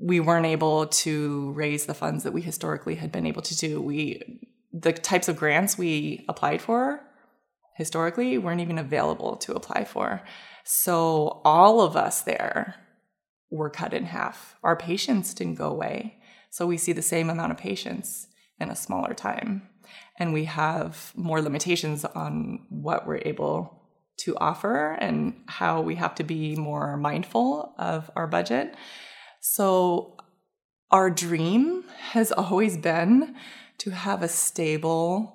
we 0.00 0.18
weren't 0.18 0.46
able 0.46 0.86
to 0.86 1.52
raise 1.52 1.86
the 1.86 1.94
funds 1.94 2.24
that 2.24 2.32
we 2.32 2.42
historically 2.42 2.96
had 2.96 3.12
been 3.12 3.24
able 3.24 3.42
to 3.42 3.56
do. 3.56 3.80
We 3.80 4.40
the 4.72 4.92
types 4.92 5.28
of 5.28 5.36
grants 5.36 5.78
we 5.78 6.24
applied 6.28 6.60
for 6.60 7.03
historically 7.74 8.38
weren't 8.38 8.60
even 8.60 8.78
available 8.78 9.36
to 9.36 9.54
apply 9.54 9.84
for. 9.84 10.22
So 10.64 11.40
all 11.44 11.80
of 11.80 11.96
us 11.96 12.22
there 12.22 12.76
were 13.50 13.70
cut 13.70 13.92
in 13.92 14.06
half. 14.06 14.56
Our 14.62 14.76
patients 14.76 15.34
didn't 15.34 15.56
go 15.56 15.68
away. 15.68 16.18
So 16.50 16.66
we 16.66 16.76
see 16.76 16.92
the 16.92 17.02
same 17.02 17.30
amount 17.30 17.52
of 17.52 17.58
patients 17.58 18.28
in 18.58 18.70
a 18.70 18.76
smaller 18.76 19.14
time 19.14 19.68
and 20.18 20.32
we 20.32 20.44
have 20.44 21.12
more 21.16 21.42
limitations 21.42 22.04
on 22.04 22.60
what 22.68 23.06
we're 23.06 23.22
able 23.24 23.82
to 24.16 24.36
offer 24.36 24.92
and 24.92 25.34
how 25.46 25.80
we 25.80 25.96
have 25.96 26.14
to 26.16 26.24
be 26.24 26.54
more 26.54 26.96
mindful 26.96 27.74
of 27.78 28.10
our 28.14 28.26
budget. 28.26 28.74
So, 29.40 30.16
our 30.90 31.10
dream 31.10 31.84
has 32.10 32.30
always 32.32 32.76
been 32.76 33.34
to 33.78 33.90
have 33.90 34.22
a 34.22 34.28
stable 34.28 35.33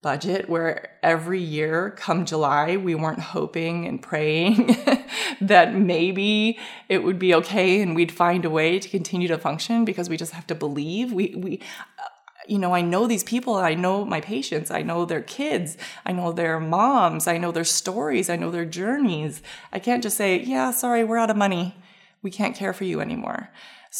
budget 0.00 0.48
where 0.48 0.90
every 1.02 1.40
year 1.40 1.90
come 1.96 2.24
July 2.24 2.76
we 2.76 2.94
weren't 2.94 3.18
hoping 3.18 3.84
and 3.86 4.00
praying 4.00 4.76
that 5.40 5.74
maybe 5.74 6.58
it 6.88 7.02
would 7.02 7.18
be 7.18 7.34
okay 7.34 7.82
and 7.82 7.96
we'd 7.96 8.12
find 8.12 8.44
a 8.44 8.50
way 8.50 8.78
to 8.78 8.88
continue 8.88 9.26
to 9.26 9.36
function 9.36 9.84
because 9.84 10.08
we 10.08 10.16
just 10.16 10.32
have 10.32 10.46
to 10.46 10.54
believe 10.54 11.12
we 11.12 11.34
we 11.36 11.60
uh, 11.98 12.08
you 12.48 12.58
know, 12.58 12.74
I 12.74 12.80
know 12.80 13.06
these 13.06 13.24
people, 13.24 13.56
I 13.56 13.74
know 13.74 14.06
my 14.06 14.22
patients, 14.22 14.70
I 14.70 14.80
know 14.80 15.04
their 15.04 15.20
kids, 15.20 15.76
I 16.06 16.12
know 16.12 16.32
their 16.32 16.58
moms, 16.58 17.26
I 17.28 17.36
know 17.36 17.52
their 17.52 17.62
stories, 17.62 18.30
I 18.30 18.36
know 18.36 18.50
their 18.50 18.64
journeys. 18.64 19.42
I 19.70 19.78
can't 19.78 20.02
just 20.02 20.16
say, 20.16 20.40
yeah, 20.40 20.70
sorry, 20.70 21.04
we're 21.04 21.18
out 21.18 21.28
of 21.28 21.36
money. 21.36 21.76
We 22.22 22.30
can't 22.30 22.56
care 22.56 22.72
for 22.72 22.84
you 22.84 23.00
anymore. 23.00 23.50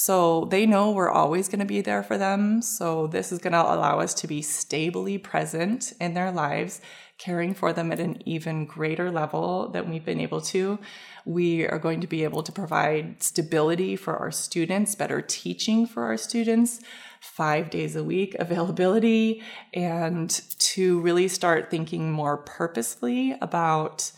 So 0.01 0.45
they 0.45 0.65
know 0.65 0.93
we're 0.93 1.11
always 1.11 1.49
going 1.49 1.59
to 1.59 1.65
be 1.65 1.81
there 1.81 2.05
for 2.05 2.17
them. 2.17 2.63
So 2.63 3.09
this 3.09 3.33
is 3.33 3.41
going 3.41 3.53
to 3.53 3.61
allow 3.61 3.99
us 3.99 4.15
to 4.15 4.29
be 4.29 4.43
stably 4.43 5.19
present 5.19 5.93
in 6.01 6.15
their 6.15 6.31
lives, 6.31 6.81
caring 7.19 7.53
for 7.53 7.73
them 7.73 7.91
at 7.91 7.99
an 7.99 8.23
even 8.25 8.65
greater 8.65 9.11
level 9.11 9.69
than 9.71 9.91
we've 9.91 10.05
been 10.05 10.21
able 10.21 10.41
to. 10.43 10.79
We 11.27 11.67
are 11.67 11.81
going 11.81 12.01
to 12.03 12.07
be 12.07 12.23
able 12.23 12.45
to 12.45 12.53
provide 12.53 13.25
stability 13.25 13.97
for 13.97 14.17
our 14.17 14.31
students, 14.31 14.95
better 14.95 15.21
teaching 15.21 15.85
for 15.85 16.05
our 16.05 16.17
students 16.17 16.81
five 17.21 17.69
days 17.69 17.97
a 17.97 18.05
week 18.05 18.37
availability 18.39 19.43
and 19.75 20.31
to 20.61 21.01
really 21.01 21.27
start 21.27 21.73
thinking 21.73 22.13
more 22.13 22.37
purposefully 22.37 23.37
about 23.41 24.13